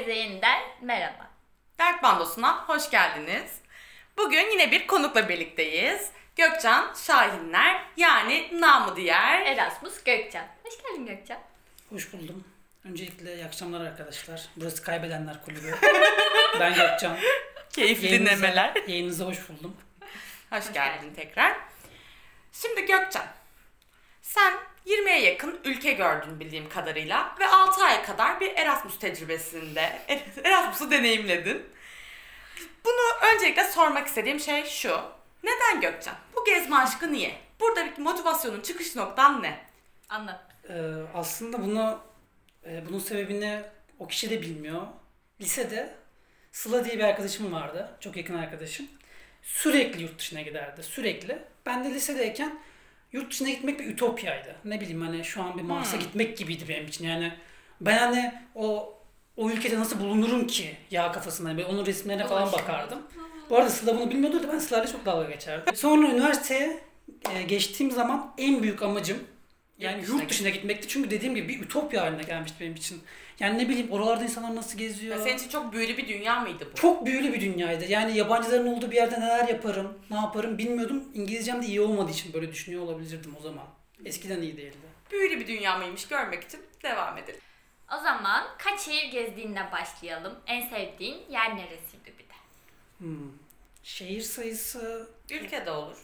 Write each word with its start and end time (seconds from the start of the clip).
Herkese 0.00 0.18
yeniden 0.18 0.60
merhaba. 0.82 1.30
Dert 1.78 2.02
Bandosu'na 2.02 2.68
hoş 2.68 2.90
geldiniz. 2.90 3.60
Bugün 4.16 4.50
yine 4.50 4.70
bir 4.70 4.86
konukla 4.86 5.28
birlikteyiz. 5.28 6.10
Gökcan 6.36 6.94
Şahinler 7.06 7.82
yani 7.96 8.48
namı 8.60 8.96
diğer. 8.96 9.46
Erasmus 9.46 10.04
Gökçen. 10.04 10.48
Hoş 10.64 10.74
geldin 10.82 11.06
Gökçen. 11.06 11.38
Hoş 11.90 12.12
buldum. 12.12 12.44
Öncelikle 12.84 13.34
iyi 13.34 13.44
akşamlar 13.44 13.80
arkadaşlar. 13.86 14.42
Burası 14.56 14.82
Kaybedenler 14.82 15.44
Kulübü. 15.44 15.74
ben 16.60 16.74
Gökcan. 16.74 17.16
Keyifli 17.72 18.06
Yayınınıza- 18.06 18.20
dinlemeler. 18.20 18.74
Yayınınıza 18.86 19.24
hoş 19.24 19.48
buldum. 19.48 19.76
Hoş, 20.50 20.58
Hoş 20.58 20.72
geldin 20.72 21.00
geldin. 21.00 21.14
tekrar. 21.14 21.56
Şimdi 22.52 22.80
Gökcan, 22.80 23.26
sen 24.22 24.54
20'ye 24.86 25.20
yakın 25.20 25.60
ülke 25.64 25.92
gördün 25.92 26.40
bildiğim 26.40 26.68
kadarıyla 26.68 27.36
ve 27.40 27.46
6 27.46 27.84
ay 27.84 28.04
kadar 28.04 28.40
bir 28.40 28.56
Erasmus 28.56 28.98
tecrübesinde 28.98 29.98
Erasmus'u 30.44 30.90
deneyimledin. 30.90 31.62
Bunu 32.84 33.32
öncelikle 33.34 33.64
sormak 33.64 34.06
istediğim 34.06 34.40
şey 34.40 34.64
şu. 34.64 35.00
Neden 35.42 35.80
Gökcan? 35.80 36.16
Bu 36.36 36.44
gezme 36.44 36.76
aşkı 36.76 37.12
niye? 37.12 37.34
Buradaki 37.60 38.00
motivasyonun 38.00 38.60
çıkış 38.60 38.96
noktan 38.96 39.42
ne? 39.42 39.58
Anlat. 40.08 40.40
Ee, 40.68 40.74
aslında 41.14 41.62
bunu 41.62 41.98
e, 42.66 42.86
bunun 42.88 42.98
sebebini 42.98 43.62
o 43.98 44.08
kişi 44.08 44.30
de 44.30 44.42
bilmiyor. 44.42 44.82
Lisede 45.40 46.00
Sıla 46.52 46.84
diye 46.84 46.98
bir 46.98 47.04
arkadaşım 47.04 47.52
vardı. 47.52 47.90
Çok 48.00 48.16
yakın 48.16 48.34
arkadaşım. 48.34 48.86
Sürekli 49.42 50.02
yurt 50.02 50.18
dışına 50.18 50.40
giderdi. 50.40 50.82
Sürekli. 50.82 51.38
Ben 51.66 51.84
de 51.84 51.90
lisedeyken 51.90 52.58
yurt 53.12 53.30
dışına 53.30 53.50
gitmek 53.50 53.78
bir 53.80 53.86
ütopyaydı. 53.86 54.56
Ne 54.64 54.80
bileyim 54.80 55.00
hani 55.00 55.24
şu 55.24 55.42
an 55.42 55.58
bir 55.58 55.62
Mars'a 55.62 55.92
Hmm. 55.92 56.00
gitmek 56.00 56.38
gibiydi 56.38 56.64
benim 56.68 56.86
için. 56.86 57.04
Yani 57.08 57.32
ben 57.80 57.98
hani 57.98 58.32
o 58.54 58.94
o 59.36 59.50
ülkede 59.50 59.78
nasıl 59.78 60.00
bulunurum 60.00 60.46
ki 60.46 60.76
ya 60.90 61.12
kafasında. 61.12 61.58
Ben 61.58 61.64
onun 61.64 61.86
resimlerine 61.86 62.26
falan 62.26 62.42
Ulaşım. 62.42 62.58
bakardım. 62.58 62.98
Bu 63.50 63.56
arada 63.56 63.70
Sıla 63.70 63.98
bunu 64.00 64.10
bilmiyordu 64.10 64.42
da 64.42 64.52
ben 64.52 64.58
Sıla'yla 64.58 64.92
çok 64.92 65.06
dalga 65.06 65.30
geçerdim. 65.30 65.76
Sonra 65.76 66.06
üniversiteye 66.08 66.80
e, 67.34 67.42
geçtiğim 67.42 67.92
zaman 67.92 68.34
en 68.38 68.62
büyük 68.62 68.82
amacım 68.82 69.18
yani 69.78 69.96
Yurt 69.98 70.02
dışına 70.06 70.20
yurt 70.20 70.30
dışına 70.30 70.48
gitmekti. 70.48 70.88
Çünkü 70.88 71.10
dediğim 71.10 71.34
gibi 71.34 71.48
bir 71.48 71.60
ütopya 71.60 72.02
haline 72.02 72.22
gelmişti 72.22 72.56
benim 72.60 72.74
için. 72.74 73.00
Yani 73.40 73.58
ne 73.58 73.68
bileyim 73.68 73.90
oralarda 73.90 74.24
insanlar 74.24 74.54
nasıl 74.54 74.78
geziyor. 74.78 75.16
Ya 75.16 75.22
senin 75.22 75.38
için 75.38 75.48
çok 75.48 75.72
büyülü 75.72 75.96
bir 75.96 76.08
dünya 76.08 76.40
mıydı 76.40 76.68
bu? 76.72 76.76
Çok 76.76 77.06
büyülü 77.06 77.32
bir 77.32 77.40
dünyaydı. 77.40 77.84
Yani 77.84 78.16
yabancıların 78.16 78.66
olduğu 78.66 78.90
bir 78.90 78.96
yerde 78.96 79.20
neler 79.20 79.48
yaparım, 79.48 79.98
ne 80.10 80.16
yaparım 80.16 80.58
bilmiyordum. 80.58 81.04
İngilizcem 81.14 81.62
de 81.62 81.66
iyi 81.66 81.80
olmadığı 81.80 82.10
için 82.10 82.32
böyle 82.32 82.52
düşünüyor 82.52 82.82
olabilirdim 82.82 83.36
o 83.38 83.42
zaman. 83.42 83.64
Eskiden 84.04 84.42
iyi 84.42 84.56
değildi. 84.56 84.76
Büyülü 85.12 85.40
bir 85.40 85.46
dünya 85.46 85.78
mıymış 85.78 86.08
görmek 86.08 86.44
için 86.44 86.60
devam 86.82 87.18
edelim. 87.18 87.40
O 87.98 88.02
zaman 88.02 88.44
kaç 88.58 88.80
şehir 88.80 89.12
gezdiğinle 89.12 89.68
başlayalım. 89.72 90.34
En 90.46 90.68
sevdiğin 90.68 91.18
yer 91.30 91.56
neresiydi 91.56 92.12
bir 92.18 92.24
de? 92.24 92.34
Hmm. 92.98 93.32
Şehir 93.82 94.20
sayısı 94.20 95.08
Ülkede 95.30 95.70
olur. 95.70 95.96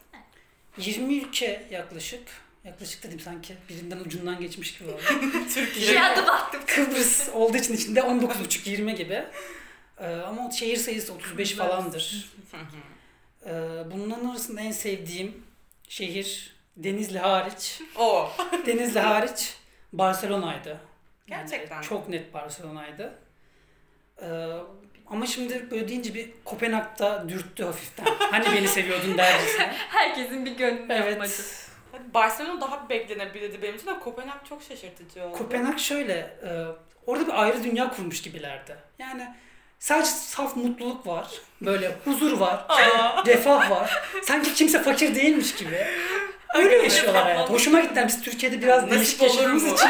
20 0.79 1.19
ülke 1.19 1.67
yaklaşık. 1.71 2.29
Yaklaşık 2.67 3.03
dedim 3.03 3.21
sanki 3.21 3.55
birinden 3.69 3.99
ucundan 3.99 4.41
geçmiş 4.41 4.79
gibi 4.79 4.91
oldu. 4.91 5.01
Türkiye. 5.55 5.91
Bir 5.93 6.13
adım 6.13 6.31
attım. 6.31 6.61
Kıbrıs 6.67 7.29
olduğu 7.29 7.57
için 7.57 7.75
içinde 7.75 8.01
19,5-20 8.01 8.95
gibi. 8.97 9.25
Ee, 10.01 10.07
ama 10.07 10.51
şehir 10.51 10.77
sayısı 10.77 11.13
35 11.15 11.55
falandır. 11.55 12.31
Ee, 13.47 13.51
bunların 13.93 14.29
arasında 14.31 14.61
en 14.61 14.73
sevdiğim 14.73 15.45
şehir 15.89 16.57
Denizli 16.77 17.19
hariç. 17.19 17.81
o. 17.99 18.31
Denizli 18.67 19.01
hariç 19.01 19.55
Barcelona'ydı. 19.93 20.81
Yani 21.29 21.51
Gerçekten. 21.51 21.83
çok 21.83 22.09
net 22.09 22.35
Barcelona'ydı. 22.35 23.19
Ee, 24.23 24.27
ama 25.07 25.27
şimdi 25.27 25.71
böyle 25.71 25.89
deyince 25.89 26.15
bir 26.15 26.31
Kopenhag'da 26.45 27.29
dürttü 27.29 27.65
hafiften. 27.65 28.07
Hani 28.19 28.47
beni 28.57 28.69
seviyordun 28.69 29.19
dercesine. 29.19 29.73
Herkesin 29.89 30.45
bir 30.47 30.57
gönlünü 30.57 30.93
yapmacı. 30.93 31.07
Evet. 31.13 31.21
Hadi 31.21 31.66
Barcelona 32.15 32.61
daha 32.61 32.89
beklenebilirdi 32.89 33.63
benim 33.63 33.77
için 33.77 33.87
ama 33.87 34.01
Kopenhag 34.01 34.45
çok 34.49 34.63
şaşırtıcı 34.63 35.25
oldu. 35.25 35.39
Kopenhag 35.39 35.79
şöyle, 35.79 36.13
e, 36.15 36.51
orada 37.07 37.27
bir 37.27 37.43
ayrı 37.43 37.65
dünya 37.65 37.91
kurmuş 37.91 38.23
gibilerdi. 38.23 38.77
Yani 38.99 39.35
sadece 39.79 40.11
saf 40.11 40.57
mutluluk 40.57 41.07
var, 41.07 41.29
böyle 41.61 41.93
huzur 42.05 42.39
var, 42.41 42.67
refah 43.27 43.71
var. 43.71 44.03
Sanki 44.23 44.55
kimse 44.55 44.83
fakir 44.83 45.15
değilmiş 45.15 45.55
gibi. 45.55 45.87
Öyle 46.55 46.77
yaşıyorlar 46.77 47.23
hayatı. 47.23 47.53
Hoşuma 47.53 47.81
gitti. 47.81 48.05
Biz 48.07 48.23
Türkiye'de 48.23 48.63
biraz 48.63 48.91
değişik 48.91 49.23
yaşadığımız 49.23 49.73
için, 49.73 49.89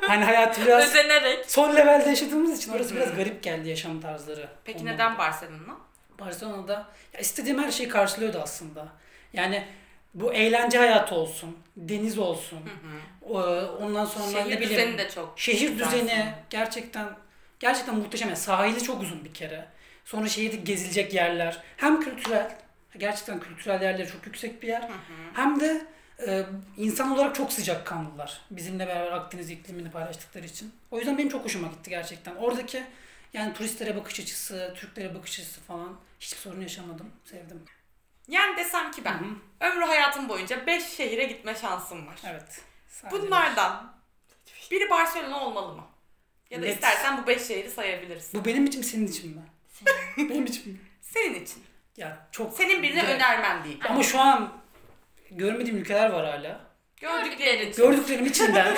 hani 0.00 0.24
hayatı 0.24 0.66
biraz 0.66 0.84
Özenerek. 0.88 1.50
son 1.50 1.76
levelde 1.76 2.08
yaşadığımız 2.08 2.58
için 2.58 2.72
orası 2.72 2.96
biraz 2.96 3.16
garip 3.16 3.42
geldi 3.42 3.68
yaşam 3.68 4.00
tarzları. 4.00 4.48
Peki 4.64 4.78
Ondan. 4.78 4.94
neden 4.94 5.18
Barcelona? 5.18 5.76
Barcelona'da 6.20 6.86
ya 7.14 7.20
istediğim 7.20 7.62
her 7.62 7.70
şeyi 7.70 7.88
karşılıyordu 7.88 8.40
aslında. 8.42 8.86
Yani 9.32 9.66
bu 10.20 10.32
eğlence 10.32 10.78
hayatı 10.78 11.14
olsun, 11.14 11.56
deniz 11.76 12.18
olsun, 12.18 12.58
o- 13.22 13.38
ondan 13.80 14.04
sonra 14.04 14.26
ne 14.26 14.32
Şehir 14.32 14.46
bileyim, 14.46 14.70
düzeni 14.70 14.98
de 14.98 15.10
çok. 15.10 15.32
Şehir 15.40 15.68
güzel 15.70 15.86
düzeni 15.86 16.34
gerçekten 16.50 17.08
gerçekten 17.60 17.94
muhteşem. 17.94 18.28
Yani 18.28 18.38
sahili 18.38 18.82
çok 18.82 19.02
uzun 19.02 19.24
bir 19.24 19.34
kere. 19.34 19.68
Sonra 20.04 20.28
şehirde 20.28 20.56
gezilecek 20.56 21.14
yerler. 21.14 21.62
Hem 21.76 22.00
kültürel, 22.00 22.56
gerçekten 22.98 23.40
kültürel 23.40 23.82
yerleri 23.82 24.08
çok 24.08 24.26
yüksek 24.26 24.62
bir 24.62 24.68
yer. 24.68 24.88
Hem 25.34 25.60
de 25.60 25.86
e, 26.28 26.42
insan 26.76 27.12
olarak 27.12 27.34
çok 27.34 27.52
sıcakkanlılar. 27.52 28.40
Bizimle 28.50 28.86
beraber 28.86 29.12
Akdeniz 29.12 29.50
iklimini 29.50 29.90
paylaştıkları 29.90 30.46
için. 30.46 30.72
O 30.90 30.98
yüzden 30.98 31.18
benim 31.18 31.28
çok 31.28 31.44
hoşuma 31.44 31.68
gitti 31.68 31.90
gerçekten. 31.90 32.36
Oradaki 32.36 32.82
yani 33.32 33.54
turistlere 33.54 33.96
bakış 33.96 34.20
açısı, 34.20 34.74
Türklere 34.76 35.14
bakış 35.14 35.40
açısı 35.40 35.60
falan 35.60 35.96
hiçbir 36.20 36.38
sorun 36.38 36.60
yaşamadım. 36.60 37.10
Sevdim. 37.24 37.62
Yani 38.28 38.56
desem 38.56 38.90
ki 38.90 39.04
ben 39.04 39.12
Hı 39.14 39.24
hı. 39.24 39.70
ömrü 39.72 39.84
hayatım 39.84 40.28
boyunca 40.28 40.66
5 40.66 40.86
şehire 40.88 41.24
gitme 41.24 41.54
şansım 41.54 42.06
var. 42.06 42.14
Evet. 42.30 42.60
Sadece 42.88 43.22
Bunlardan 43.22 43.92
biri 44.70 44.90
Barcelona 44.90 45.44
olmalı 45.46 45.74
mı? 45.74 45.82
Ya 46.50 46.62
da 46.62 46.66
Net. 46.66 46.74
istersen 46.74 47.22
bu 47.22 47.26
5 47.26 47.46
şehri 47.46 47.70
sayabilirsin. 47.70 48.40
Bu 48.40 48.44
benim 48.44 48.64
için 48.64 48.80
mi 48.80 48.84
senin 48.86 49.06
için 49.06 49.36
mi? 49.36 49.42
benim 50.30 50.44
için 50.46 50.72
mi? 50.72 50.78
Senin 51.00 51.34
için. 51.44 51.64
Ya 51.96 52.28
çok 52.32 52.54
Senin 52.56 52.82
birine 52.82 53.00
güzel. 53.00 53.14
önermen 53.16 53.64
değil. 53.64 53.80
Ama 53.88 54.02
şu 54.02 54.20
an 54.20 54.52
görmediğim 55.30 55.78
ülkeler 55.78 56.10
var 56.10 56.24
hala. 56.26 56.60
Gördüklerin 56.96 57.70
için. 57.70 57.82
Gördüklerim 57.82 58.26
içinden 58.26 58.76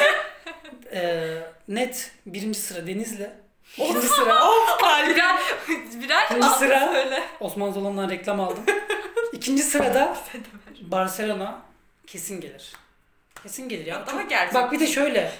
eee, 0.92 1.42
net 1.68 2.10
birinci 2.26 2.58
sıra 2.58 2.86
Denizli. 2.86 3.30
İkinci 3.76 4.06
sıra, 4.08 4.42
Birer, 5.08 5.36
birer 6.02 6.24
İkinci 6.24 6.48
sıra. 6.48 6.88
söyle. 6.92 7.22
Osman 7.40 7.70
Zolan'dan 7.72 8.10
reklam 8.10 8.40
aldım. 8.40 8.64
İkinci 9.48 9.62
sırada 9.62 10.16
Barcelona 10.80 11.62
kesin 12.06 12.40
gelir. 12.40 12.72
Kesin 13.42 13.68
gelir 13.68 13.86
ya. 13.86 14.06
Daha 14.06 14.20
Çok- 14.20 14.30
gerçek. 14.30 14.54
Bak 14.54 14.72
bir 14.72 14.80
de 14.80 14.86
şöyle 14.86 15.32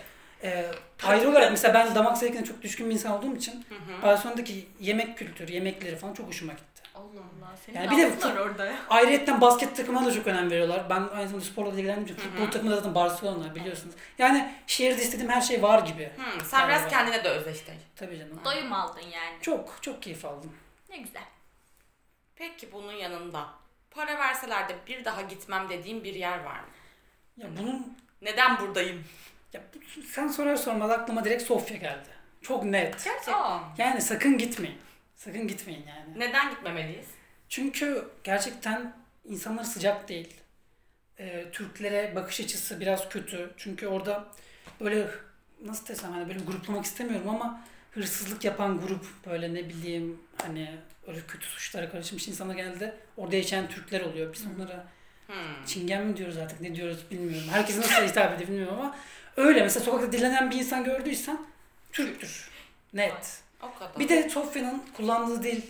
eee 0.42 0.70
ayrı 1.02 1.30
olarak 1.30 1.50
mesela 1.50 1.74
ben 1.74 1.94
damak 1.94 2.18
zevkine 2.18 2.44
çok 2.44 2.62
düşkün 2.62 2.86
bir 2.88 2.94
insan 2.94 3.12
olduğum 3.12 3.36
için 3.36 3.64
Hı 3.68 3.74
hı. 3.74 4.02
Barcelona'daki 4.02 4.68
yemek 4.80 5.18
kültürü, 5.18 5.52
yemekleri 5.52 5.96
falan 5.96 6.14
çok 6.14 6.28
hoşuma 6.28 6.52
gitti. 6.52 6.82
Allah 6.94 7.04
Allah. 7.04 7.56
Senin 7.66 7.76
Yani 7.76 7.90
bir 7.90 7.96
de 8.22 8.28
var 8.28 8.36
orada 8.36 8.66
ya. 8.66 8.76
Ayrıca 8.90 9.40
basket 9.40 9.76
takımına 9.76 10.06
da 10.06 10.12
çok 10.12 10.26
önem 10.26 10.50
veriyorlar. 10.50 10.90
Ben 10.90 11.00
aynı 11.14 11.28
zamanda 11.28 11.44
sporla 11.46 11.72
da 11.72 11.76
ilgilendiğim 11.76 12.04
için 12.18 12.30
futbol 12.30 12.50
takımı 12.50 12.70
da 12.70 12.76
zaten 12.76 12.94
Barcelona 12.94 13.54
biliyorsunuz. 13.54 13.94
Yani 14.18 14.52
şehirde 14.66 15.02
istediğim 15.02 15.30
her 15.30 15.40
şey 15.40 15.62
var 15.62 15.78
gibi. 15.86 16.04
Hı, 16.16 16.44
sen 16.44 16.68
biraz 16.68 16.80
Galiba. 16.80 16.88
kendine 16.98 17.24
de 17.24 17.28
özleştin. 17.28 17.74
Tabii 17.96 18.18
canım. 18.18 18.40
Doyum 18.44 18.72
aldın 18.72 19.00
yani. 19.00 19.36
Çok 19.42 19.78
çok 19.82 20.02
keyif 20.02 20.24
aldım. 20.24 20.52
Ne 20.90 20.96
güzel. 20.96 21.22
Peki 22.36 22.72
bunun 22.72 22.92
yanında 22.92 23.46
para 23.98 24.18
verseler 24.18 24.68
de 24.68 24.74
bir 24.86 25.04
daha 25.04 25.22
gitmem 25.22 25.68
dediğim 25.68 26.04
bir 26.04 26.14
yer 26.14 26.38
var 26.44 26.60
mı? 26.60 26.66
Ya 27.36 27.46
bunun 27.58 27.96
Neden 28.22 28.60
buradayım? 28.60 29.04
ya 29.52 29.60
bu- 29.74 30.02
sen 30.02 30.28
sorar 30.28 30.56
sormaz 30.56 30.90
aklıma 30.90 31.24
direkt 31.24 31.42
Sofya 31.42 31.76
geldi. 31.76 32.08
Çok 32.42 32.64
net. 32.64 33.04
Gerçekten. 33.04 33.32
Aa. 33.32 33.60
Yani 33.78 34.00
sakın 34.02 34.38
gitmeyin. 34.38 34.78
Sakın 35.14 35.48
gitmeyin 35.48 35.86
yani. 35.86 36.18
Neden 36.20 36.50
gitmemeliyiz? 36.50 37.06
Çünkü 37.48 38.08
gerçekten 38.24 38.96
insanlar 39.24 39.64
sıcak 39.64 40.08
değil. 40.08 40.34
Ee, 41.18 41.44
Türklere 41.52 42.14
bakış 42.16 42.40
açısı 42.40 42.80
biraz 42.80 43.08
kötü. 43.08 43.50
Çünkü 43.56 43.86
orada 43.86 44.24
böyle 44.80 45.08
nasıl 45.64 45.86
desem 45.86 46.12
hani 46.12 46.28
böyle 46.28 46.38
gruplamak 46.38 46.84
istemiyorum 46.84 47.28
ama 47.30 47.60
hırsızlık 47.98 48.44
yapan 48.44 48.80
grup 48.80 49.06
böyle 49.26 49.54
ne 49.54 49.68
bileyim 49.68 50.18
hani 50.42 50.70
öyle 51.06 51.20
kötü 51.28 51.46
suçlara 51.46 51.90
karışmış 51.90 52.28
insanlar 52.28 52.54
genelde 52.54 52.96
orada 53.16 53.36
yaşayan 53.36 53.68
Türkler 53.68 54.00
oluyor. 54.00 54.32
Biz 54.34 54.44
onlara 54.56 54.86
Hmm. 55.26 55.64
çingen 55.66 56.06
mi 56.06 56.16
diyoruz 56.16 56.36
artık 56.36 56.60
ne 56.60 56.74
diyoruz 56.74 56.98
bilmiyorum. 57.10 57.48
Herkese 57.50 57.80
nasıl 57.80 58.02
hitap 58.06 58.32
ediyor 58.34 58.50
bilmiyorum 58.50 58.74
ama 58.80 58.96
öyle 59.36 59.62
mesela 59.62 59.84
sokakta 59.84 60.12
dilenen 60.12 60.50
bir 60.50 60.56
insan 60.56 60.84
gördüysen 60.84 61.38
Türktür. 61.92 62.50
Net. 62.92 63.40
O 63.62 63.74
kadar. 63.78 63.98
Bir 63.98 64.08
de 64.08 64.28
Sofya'nın 64.28 64.82
kullandığı 64.96 65.42
dil 65.42 65.62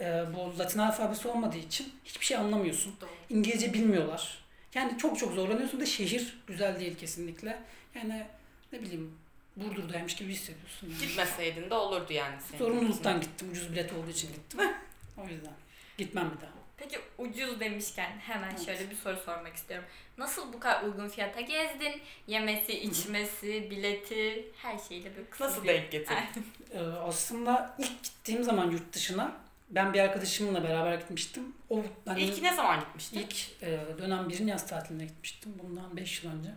e, 0.00 0.22
bu 0.34 0.58
Latin 0.58 0.78
alfabesi 0.78 1.28
olmadığı 1.28 1.58
için 1.58 1.92
hiçbir 2.04 2.26
şey 2.26 2.36
anlamıyorsun. 2.36 2.94
Doğru. 3.00 3.10
İngilizce 3.30 3.72
bilmiyorlar. 3.72 4.38
Yani 4.74 4.98
çok 4.98 5.18
çok 5.18 5.32
zorlanıyorsun 5.32 5.80
da 5.80 5.86
şehir 5.86 6.38
güzel 6.46 6.80
değil 6.80 6.96
kesinlikle. 6.98 7.58
Yani 7.94 8.26
ne 8.72 8.80
bileyim 8.82 9.14
Burdur'daymış 9.60 10.16
gibi 10.16 10.32
hissediyorsun. 10.32 10.86
Yani. 10.90 10.98
Gitmeseydin 11.06 11.70
de 11.70 11.74
olurdu 11.74 12.12
yani 12.12 12.34
senin. 12.48 12.58
Zorunluluktan 12.58 13.20
gittim. 13.20 13.48
Ucuz 13.50 13.72
bilet 13.72 13.92
olduğu 13.92 14.10
için 14.10 14.28
gittim. 14.32 14.60
o 15.18 15.22
yüzden. 15.28 15.52
Gitmem 15.98 16.30
bir 16.36 16.40
daha. 16.40 16.50
Peki 16.76 16.98
ucuz 17.18 17.60
demişken 17.60 18.10
hemen 18.18 18.56
şöyle 18.56 18.90
bir 18.90 18.96
soru 18.96 19.16
sormak 19.16 19.56
istiyorum. 19.56 19.88
Nasıl 20.18 20.52
bu 20.52 20.60
kadar 20.60 20.82
uygun 20.82 21.08
fiyata 21.08 21.40
gezdin? 21.40 22.02
Yemesi, 22.26 22.80
içmesi, 22.80 23.70
bileti, 23.70 24.44
her 24.56 24.78
şeyle 24.88 25.16
böyle 25.16 25.30
kısa 25.30 25.44
Nasıl 25.44 25.62
bir- 25.62 25.68
denk 25.68 25.90
getirdin? 25.92 26.46
Ee, 26.74 26.78
aslında 26.80 27.74
ilk 27.78 28.04
gittiğim 28.04 28.44
zaman 28.44 28.70
yurt 28.70 28.92
dışına 28.92 29.32
ben 29.70 29.92
bir 29.92 29.98
arkadaşımla 30.00 30.64
beraber 30.64 30.94
gitmiştim. 30.98 31.42
O 31.70 31.82
hani 32.06 32.22
İlk 32.22 32.42
ne 32.42 32.54
zaman 32.54 32.80
gitmiştin? 32.80 33.18
ilk 33.18 33.62
e, 33.62 33.80
dönem 33.98 34.28
birin 34.28 34.46
yaz 34.46 34.66
tatiline 34.66 35.04
gitmiştim. 35.04 35.52
Bundan 35.62 35.96
5 35.96 36.24
yıl 36.24 36.32
önce. 36.32 36.50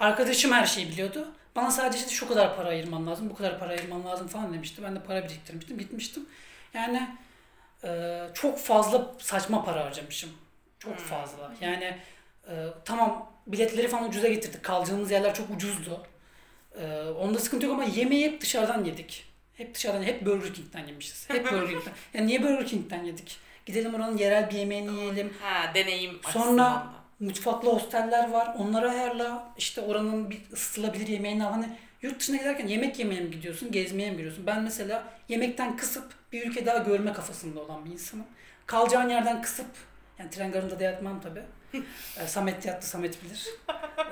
Arkadaşım 0.00 0.52
her 0.52 0.66
şeyi 0.66 0.88
biliyordu. 0.88 1.28
Bana 1.56 1.70
sadece 1.70 1.98
işte 1.98 2.10
şu 2.10 2.28
kadar 2.28 2.56
para 2.56 2.68
ayırman 2.68 3.06
lazım, 3.06 3.30
bu 3.30 3.34
kadar 3.34 3.58
para 3.58 3.70
ayırman 3.70 4.04
lazım 4.04 4.28
falan 4.28 4.52
demişti. 4.54 4.82
Ben 4.82 4.96
de 4.96 5.02
para 5.02 5.24
biriktirmiştim, 5.24 5.78
gitmiştim. 5.78 6.26
Yani 6.74 7.08
e, 7.84 8.20
çok 8.34 8.58
fazla 8.58 9.14
saçma 9.18 9.64
para 9.64 9.84
harcamışım. 9.84 10.30
Çok 10.78 10.92
Hmm. 10.98 11.04
fazla. 11.06 11.52
Yani 11.60 11.96
e, 12.48 12.52
tamam 12.84 13.32
biletleri 13.46 13.88
falan 13.88 14.08
ucuza 14.08 14.28
getirdik. 14.28 14.62
Kalacağımız 14.62 15.10
yerler 15.10 15.34
çok 15.34 15.50
ucuzdu. 15.50 16.06
E, 16.80 17.02
onda 17.02 17.38
sıkıntı 17.38 17.66
yok 17.66 17.74
ama 17.74 17.84
yemeği 17.84 18.24
hep 18.26 18.40
dışarıdan 18.40 18.84
yedik. 18.84 19.26
Hep 19.54 19.74
dışarıdan, 19.74 20.02
hep 20.02 20.26
Burger 20.26 20.54
King'den 20.54 20.86
yemişiz. 20.86 21.30
Hep 21.30 21.44
Burger 21.52 21.66
King'den. 21.68 21.92
Yani 22.14 22.26
niye 22.26 22.42
Burger 22.42 22.66
King'den 22.66 23.04
yedik? 23.04 23.38
Gidelim 23.66 23.94
oranın 23.94 24.16
yerel 24.16 24.50
bir 24.50 24.54
yemeğini 24.56 24.92
yiyelim. 25.00 25.32
Ha 25.40 25.74
deneyim 25.74 26.20
Sonra. 26.32 26.86
Mutfaklı 27.20 27.68
hosteller 27.68 28.30
var. 28.30 28.54
Onları 28.58 28.90
ayarla. 28.90 29.52
İşte 29.58 29.80
oranın 29.80 30.30
bir 30.30 30.40
ısıtılabilir 30.52 31.06
yemeğini 31.06 31.44
al. 31.44 31.50
Hani 31.52 31.68
yurt 32.02 32.20
dışına 32.20 32.36
giderken 32.36 32.66
yemek 32.66 32.98
yemeye 32.98 33.20
mi 33.20 33.30
gidiyorsun, 33.30 33.72
gezmeye 33.72 34.10
mi 34.10 34.16
gidiyorsun? 34.16 34.46
Ben 34.46 34.62
mesela 34.62 35.04
yemekten 35.28 35.76
kısıp 35.76 36.14
bir 36.32 36.46
ülke 36.50 36.66
daha 36.66 36.78
görme 36.78 37.12
kafasında 37.12 37.60
olan 37.60 37.84
bir 37.84 37.90
insanım. 37.90 38.26
Kalacağın 38.66 39.08
yerden 39.08 39.42
kısıp, 39.42 39.66
yani 40.18 40.30
tren 40.30 40.52
garında 40.52 40.80
da 40.80 40.84
yatmam 40.84 41.20
tabii. 41.20 41.42
Ee, 42.20 42.26
Samet 42.26 42.66
yattı, 42.66 42.88
Samet 42.88 43.24
bilir. 43.24 43.46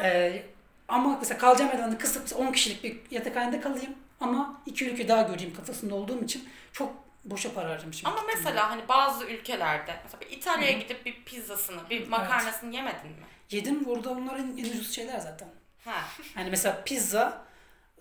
Ee, 0.02 0.42
ama 0.88 1.18
mesela 1.18 1.38
kalacağım 1.38 1.70
yerden 1.70 1.92
de 1.92 1.98
kısıp 1.98 2.38
10 2.38 2.52
kişilik 2.52 2.84
bir 2.84 2.96
yatakhanede 3.10 3.60
kalayım. 3.60 3.94
Ama 4.20 4.60
iki 4.66 4.90
ülke 4.90 5.08
daha 5.08 5.22
göreyim 5.22 5.54
kafasında 5.54 5.94
olduğum 5.94 6.24
için 6.24 6.44
çok 6.72 7.03
boşa 7.24 7.54
para 7.54 7.70
harcamışım. 7.70 8.08
Ama 8.10 8.16
gittiğimde. 8.20 8.38
mesela 8.44 8.70
hani 8.70 8.88
bazı 8.88 9.24
ülkelerde 9.24 10.00
mesela 10.04 10.24
İtalya'ya 10.30 10.78
gidip 10.78 11.06
bir 11.06 11.24
pizzasını, 11.24 11.90
bir 11.90 12.08
makarnasını 12.08 12.74
yemedin 12.74 13.10
mi? 13.10 13.26
Yedim 13.50 13.84
burada 13.84 14.10
onların 14.10 14.58
en 14.58 14.64
ucuz 14.64 14.94
şeyler 14.94 15.18
zaten. 15.18 15.48
Ha. 15.84 16.04
Hani 16.34 16.50
mesela 16.50 16.82
pizza 16.84 17.44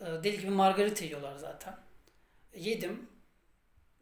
e, 0.02 0.06
deli 0.06 0.40
gibi 0.40 0.52
margarita 0.52 1.06
yiyorlar 1.06 1.36
zaten. 1.38 1.75
Yedim. 2.56 3.08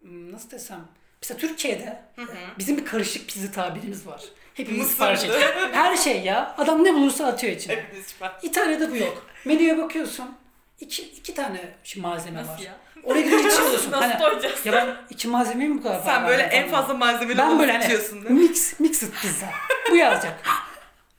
Hmm, 0.01 0.31
Nasıl 0.31 0.51
desem? 0.51 0.87
Mesela 1.21 1.39
Türkiye'de 1.39 2.01
e, 2.17 2.23
bizim 2.57 2.77
bir 2.77 2.85
karışık 2.85 3.27
pizza 3.29 3.51
tabirimiz 3.51 4.07
var. 4.07 4.21
Hepimiz 4.53 4.91
sipariş 4.91 5.23
ediyoruz. 5.23 5.69
Her 5.73 5.97
şey 5.97 6.21
ya. 6.21 6.55
Adam 6.57 6.83
ne 6.83 6.93
bulursa 6.93 7.27
atıyor 7.27 7.53
içine. 7.53 7.75
Hepimiz. 7.75 8.15
İtalya'da 8.41 8.91
bu 8.91 8.95
yok. 8.97 9.25
Menüye 9.45 9.77
bakıyorsun. 9.77 10.37
iki, 10.79 11.01
iki 11.03 11.33
tane 11.33 11.73
şu 11.83 12.01
malzeme 12.01 12.39
var. 12.39 12.45
Nasıl 12.47 12.63
ya? 12.63 12.75
Oraya 13.03 13.21
gidince 13.21 13.47
içiyorsun. 13.47 13.91
Nasıl 13.91 14.05
Hani, 14.05 14.19
doyacağız? 14.21 14.65
ya 14.65 14.73
ben 14.73 14.95
iki 15.09 15.27
malzemeyi 15.27 15.69
mi 15.69 15.77
bu 15.77 15.83
kadar 15.83 15.99
Sen 16.05 16.27
böyle 16.27 16.43
en 16.43 16.69
fazla 16.69 16.93
malzemeli 16.93 17.37
ben 17.37 17.59
böyle 17.59 17.71
hani 17.71 17.83
seçiyorsun 17.83 18.23
değil 18.23 18.35
mi? 18.35 18.39
mix, 18.41 18.79
mixed 18.79 19.07
pizza. 19.21 19.45
Bu 19.91 19.95
yazacak. 19.95 20.39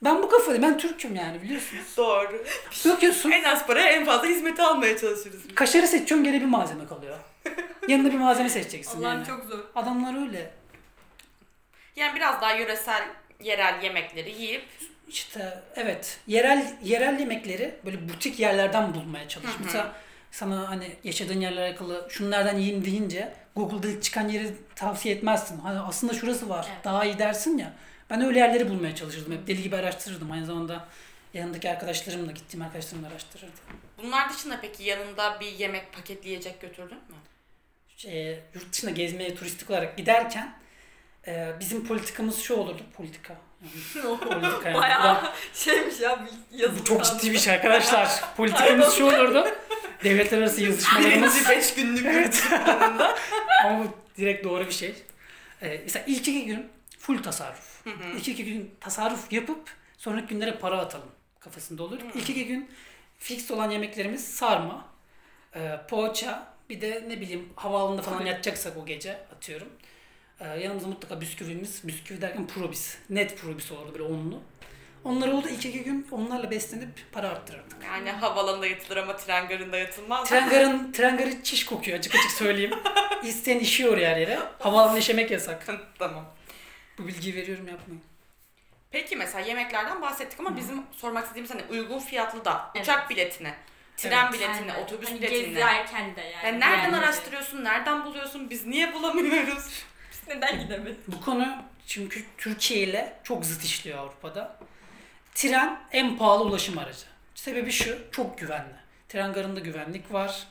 Ben 0.03 0.23
bu 0.23 0.29
kafadayım. 0.29 0.63
Ben 0.63 0.77
Türk'üm 0.77 1.15
yani 1.15 1.41
biliyorsunuz. 1.41 1.83
Doğru. 1.97 2.43
Bakıyorsun. 2.89 3.31
En 3.31 3.43
az 3.43 3.67
paraya 3.67 3.87
en 3.91 4.05
fazla 4.05 4.27
hizmeti 4.27 4.61
almaya 4.61 4.97
çalışırız. 4.97 5.41
Kaşarı 5.55 5.87
seçiyorsun 5.87 6.23
gene 6.23 6.41
bir 6.41 6.45
malzeme 6.45 6.87
kalıyor. 6.87 7.15
Yanına 7.87 8.11
bir 8.13 8.17
malzeme 8.17 8.49
seçeceksin 8.49 8.99
Allah'ım 8.99 9.13
yani. 9.17 9.27
çok 9.27 9.43
zor. 9.45 9.59
Adamlar 9.75 10.21
öyle. 10.27 10.51
Yani 11.95 12.15
biraz 12.15 12.41
daha 12.41 12.53
yöresel, 12.53 13.01
yerel 13.43 13.83
yemekleri 13.83 14.31
yiyip 14.41 14.65
İşte 15.07 15.63
evet 15.75 16.17
yerel 16.27 16.73
yerel 16.83 17.19
yemekleri 17.19 17.75
böyle 17.85 18.09
butik 18.09 18.39
yerlerden 18.39 18.93
bulmaya 18.93 19.27
çalış. 19.27 19.49
Mesela 19.65 19.91
sana 20.33 20.69
hani 20.69 20.95
yaşadığın 21.03 21.41
yerlere 21.41 21.67
alakalı 21.69 22.07
şunlardan 22.09 22.57
yiyeyim 22.57 22.85
deyince 22.85 23.33
Google'da 23.55 23.87
ilk 23.87 24.03
çıkan 24.03 24.29
yeri 24.29 24.53
tavsiye 24.75 25.15
etmezsin. 25.15 25.59
Hani 25.59 25.79
aslında 25.79 26.13
şurası 26.13 26.49
var. 26.49 26.67
Evet. 26.73 26.83
Daha 26.83 27.05
iyi 27.05 27.19
dersin 27.19 27.57
ya. 27.57 27.73
Ben 28.09 28.21
öyle 28.21 28.39
yerleri 28.39 28.69
bulmaya 28.69 28.95
çalışırdım. 28.95 29.33
Hep 29.33 29.47
deli 29.47 29.63
gibi 29.63 29.75
araştırırdım. 29.75 30.31
Aynı 30.31 30.45
zamanda 30.45 30.87
yanındaki 31.33 31.69
arkadaşlarımla 31.69 32.31
gittiğim 32.31 32.65
arkadaşlarımla 32.65 33.07
araştırırdım. 33.07 33.59
bunlar 34.03 34.33
dışında 34.33 34.59
peki 34.61 34.83
yanında 34.83 35.39
bir 35.39 35.51
yemek 35.51 35.93
paketleyecek 35.93 36.61
götürdün 36.61 36.97
mü? 36.97 37.15
Şey, 37.97 38.39
yurt 38.53 38.73
dışına 38.73 38.91
gezmeye 38.91 39.35
turistik 39.35 39.69
olarak 39.69 39.97
giderken 39.97 40.53
e, 41.27 41.53
bizim 41.59 41.87
politikamız 41.87 42.39
şu 42.39 42.55
olurdu. 42.55 42.81
Politika. 42.97 43.35
Yani, 43.95 44.17
politika 44.19 44.69
yani. 44.69 44.81
Bayağı 44.81 45.31
şeymiş 45.53 45.99
ya 45.99 46.25
yazılı 46.51 46.79
Bu 46.79 46.85
çok 46.85 47.05
ciddi 47.05 47.31
bir 47.31 47.39
şey 47.39 47.53
arkadaşlar. 47.53 48.23
Politikamız 48.37 48.93
şu 48.93 49.05
olurdu. 49.05 49.47
Devletler 50.03 50.37
arası 50.37 50.63
yazışmalarımız. 50.63 51.35
Birinci 51.35 51.49
beş 51.49 51.73
günlük 51.73 52.05
Evet. 52.05 52.43
Ama 53.65 53.83
bu 53.83 53.87
direkt 54.17 54.43
doğru 54.43 54.65
bir 54.65 54.71
şey. 54.71 54.95
Ee, 55.61 55.81
mesela 55.83 56.05
ilk 56.07 56.27
iki 56.27 56.45
gün 56.45 56.67
full 56.99 57.23
tasarruf. 57.23 57.85
İlk 58.17 58.27
iki 58.27 58.45
gün 58.45 58.75
tasarruf 58.79 59.33
yapıp 59.33 59.69
sonraki 59.97 60.27
günlere 60.27 60.57
para 60.57 60.77
atalım 60.77 61.09
kafasında 61.39 61.83
olur. 61.83 61.99
İlk 62.15 62.29
iki 62.29 62.45
gün 62.47 62.69
fix 63.19 63.51
olan 63.51 63.71
yemeklerimiz 63.71 64.25
sarma, 64.35 64.85
e, 65.55 65.79
poğaça, 65.89 66.53
bir 66.69 66.81
de 66.81 67.03
ne 67.07 67.21
bileyim 67.21 67.49
havaalanında 67.55 68.01
falan 68.01 68.25
yatacaksak 68.25 68.77
o 68.77 68.85
gece 68.85 69.11
atıyorum. 69.35 69.69
E, 70.39 70.47
yanımızda 70.47 70.87
mutlaka 70.87 71.21
bisküvimiz, 71.21 71.87
bisküvi 71.87 72.21
derken 72.21 72.47
probis, 72.47 72.97
net 73.09 73.37
probis 73.37 73.71
olurdu 73.71 73.93
böyle 73.93 74.03
onlu. 74.03 74.41
Onlar 75.03 75.27
oldu 75.27 75.47
ilk 75.49 75.65
iki 75.65 75.83
gün 75.83 76.07
onlarla 76.11 76.51
beslenip 76.51 76.89
para 77.11 77.29
arttırırdık. 77.29 77.77
Yani 77.85 78.11
havalanında 78.11 78.67
yatılır 78.67 78.97
ama 78.97 79.15
tren 79.15 79.47
garında 79.47 79.77
yatılmaz. 79.77 80.29
Tren 80.29 80.49
garın, 80.49 80.91
tren 80.95 81.17
garı 81.17 81.43
çiş 81.43 81.65
kokuyor 81.65 81.97
açık 81.99 82.15
açık 82.15 82.31
söyleyeyim. 82.31 82.73
İsteyen 83.23 83.59
işiyor 83.59 83.97
her 83.97 84.17
yere. 84.17 84.39
Havaalanında 84.59 84.99
işemek 84.99 85.31
yasak. 85.31 85.67
tamam. 85.99 86.25
Bu 86.97 87.07
bilgiyi 87.07 87.35
veriyorum 87.35 87.67
yapmayın. 87.67 88.03
Peki 88.91 89.15
mesela 89.15 89.45
yemeklerden 89.47 90.01
bahsettik 90.01 90.39
ama 90.39 90.57
bizim 90.57 90.81
sormak 90.91 91.23
istediğimiz 91.23 91.51
hani 91.51 91.61
uygun 91.69 91.99
fiyatlı 91.99 92.45
da 92.45 92.71
Evet. 92.75 92.85
uçak 92.85 93.09
biletine, 93.09 93.53
tren 93.97 94.23
Evet. 94.23 94.33
biletine, 94.33 94.71
Aynen. 94.73 94.83
otobüs 94.83 95.09
hani 95.09 95.17
biletine. 95.21 95.39
Gezerken 95.39 96.15
de 96.15 96.21
yani. 96.21 96.45
Yani 96.45 96.59
nereden 96.59 96.83
Yani- 96.83 96.97
araştırıyorsun, 96.97 97.63
nereden 97.63 98.05
buluyorsun, 98.05 98.49
biz 98.49 98.65
niye 98.65 98.93
bulamıyoruz? 98.93 99.83
Biz 100.11 100.27
neden 100.27 100.59
gidemedik? 100.59 101.07
Bu 101.07 101.21
konu 101.21 101.55
çünkü 101.87 102.23
Türkiye 102.37 102.79
ile 102.79 103.13
çok 103.23 103.45
zıt 103.45 103.63
işliyor 103.63 103.97
Avrupa'da. 103.99 104.57
Tren 105.35 105.79
en 105.91 106.17
pahalı 106.17 106.43
ulaşım 106.43 106.77
aracı. 106.77 107.05
Sebebi 107.35 107.71
şu, 107.71 107.97
çok 108.11 108.37
güvenli. 108.37 108.73
Tren 109.09 109.33
garında 109.33 109.59
güvenlik 109.59 110.13
var. 110.13 110.47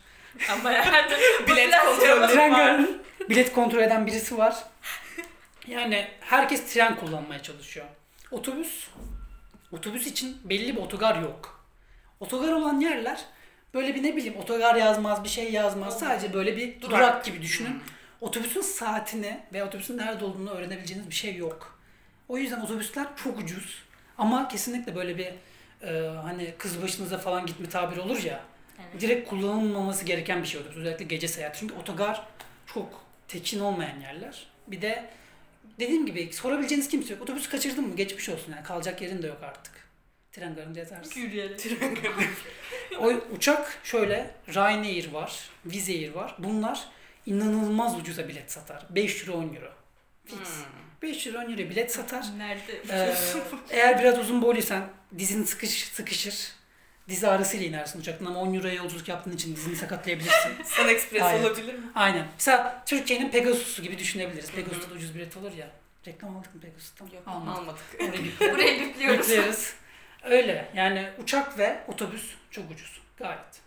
Ama 0.50 0.72
yani 0.72 0.86
Bilet 1.48 1.78
kontrolü 1.78 2.26
Tren 2.26 2.50
garının 2.50 3.02
bilet 3.28 3.52
kontrol 3.52 3.82
eden 3.82 4.06
birisi 4.06 4.38
var. 4.38 4.56
Yani 5.66 6.08
herkes 6.20 6.74
tren 6.74 6.96
kullanmaya 6.96 7.42
çalışıyor. 7.42 7.86
Otobüs, 8.30 8.88
otobüs 9.72 10.06
için 10.06 10.36
belli 10.44 10.76
bir 10.76 10.80
otogar 10.80 11.22
yok. 11.22 11.64
Otogar 12.20 12.52
olan 12.52 12.80
yerler 12.80 13.24
böyle 13.74 13.94
bir 13.94 14.02
ne 14.02 14.16
bileyim 14.16 14.36
otogar 14.36 14.74
yazmaz, 14.74 15.24
bir 15.24 15.28
şey 15.28 15.52
yazmaz. 15.52 15.98
Sadece 15.98 16.34
böyle 16.34 16.56
bir 16.56 16.80
durak, 16.80 17.00
Durak. 17.00 17.24
gibi 17.24 17.42
düşünün. 17.42 17.82
Otobüsün 18.20 18.60
saatini 18.60 19.40
ve 19.52 19.64
otobüsün 19.64 19.98
nerede 19.98 20.24
olduğunu 20.24 20.50
öğrenebileceğiniz 20.50 21.10
bir 21.10 21.14
şey 21.14 21.36
yok. 21.36 21.78
O 22.28 22.38
yüzden 22.38 22.60
otobüsler 22.60 23.06
çok 23.24 23.38
ucuz. 23.38 23.82
Ama 24.22 24.48
kesinlikle 24.48 24.94
böyle 24.94 25.18
bir 25.18 25.26
e, 25.88 26.08
hani 26.22 26.54
kız 26.58 26.82
başınıza 26.82 27.18
falan 27.18 27.46
gitme 27.46 27.68
tabiri 27.68 28.00
olur 28.00 28.22
ya. 28.22 28.44
Evet. 28.78 29.00
Direkt 29.00 29.28
kullanılmaması 29.28 30.04
gereken 30.04 30.42
bir 30.42 30.48
şey 30.48 30.60
otobüs. 30.60 30.76
Özellikle 30.76 31.04
gece 31.04 31.28
seyahati. 31.28 31.58
Çünkü 31.58 31.74
otogar 31.74 32.26
çok 32.66 33.04
tekin 33.28 33.60
olmayan 33.60 34.00
yerler. 34.00 34.46
Bir 34.66 34.82
de 34.82 35.10
dediğim 35.78 36.06
gibi 36.06 36.32
sorabileceğiniz 36.32 36.88
kimse 36.88 37.14
yok. 37.14 37.22
Otobüsü 37.22 37.50
kaçırdın 37.50 37.88
mı 37.88 37.96
geçmiş 37.96 38.28
olsun 38.28 38.52
yani 38.52 38.62
kalacak 38.62 39.02
yerin 39.02 39.22
de 39.22 39.26
yok 39.26 39.42
artık. 39.42 39.72
Tren 40.32 40.54
garında 40.54 40.78
yatarsın. 40.78 41.20
Yürüyerek. 41.20 41.66
O 42.98 43.06
uçak 43.36 43.78
şöyle 43.84 44.30
Ryanair 44.54 45.12
var, 45.12 45.50
Wizz 45.62 45.88
Air 45.88 46.12
var. 46.12 46.36
Bunlar 46.38 46.88
inanılmaz 47.26 47.98
ucuza 48.00 48.28
bilet 48.28 48.52
satar. 48.52 48.86
5 48.90 49.28
euro 49.28 49.38
10 49.38 49.42
euro. 49.54 49.72
Fix. 50.24 50.38
Hmm. 50.38 50.91
5 51.02 51.26
euro 51.26 51.38
10 51.38 51.42
euro 51.42 51.58
bilet 51.58 51.92
satar. 51.92 52.24
Nerede? 52.38 52.82
Ee, 52.90 53.14
eğer 53.70 53.98
biraz 54.00 54.18
uzun 54.18 54.42
boyluysan 54.42 54.88
dizin 55.18 55.44
sıkış, 55.44 55.84
sıkışır. 55.84 56.52
Dizi 57.08 57.28
ağrısıyla 57.28 57.66
inersin 57.66 58.00
uçaktan 58.00 58.26
ama 58.26 58.40
10 58.40 58.54
euroya 58.54 58.74
yolculuk 58.74 59.08
yaptığın 59.08 59.32
için 59.32 59.56
dizini 59.56 59.76
sakatlayabilirsin. 59.76 60.52
Sun 60.64 60.88
Express 60.88 61.22
Aynen. 61.22 61.42
olabilir 61.44 61.74
mi? 61.74 61.86
Aynen. 61.94 62.26
Mesela 62.34 62.82
Türkiye'nin 62.86 63.30
Pegasus'u 63.30 63.82
gibi 63.82 63.98
düşünebiliriz. 63.98 64.50
Pegasus'ta 64.52 64.90
da 64.90 64.94
ucuz 64.94 65.14
bilet 65.14 65.36
olur 65.36 65.52
ya. 65.52 65.70
Reklam 66.06 66.36
aldık 66.36 66.54
mı 66.54 66.60
Pegasus'tan? 66.60 67.06
Yok 67.06 67.22
Almadık. 67.26 67.58
almadık. 67.58 67.82
Buraya 68.40 68.72
yüklüyoruz. 68.72 69.28
Yükleriz. 69.28 69.74
Öyle. 70.22 70.70
Yani 70.74 71.10
uçak 71.22 71.58
ve 71.58 71.80
otobüs 71.88 72.34
çok 72.50 72.70
ucuz. 72.70 73.00
Gayet. 73.16 73.60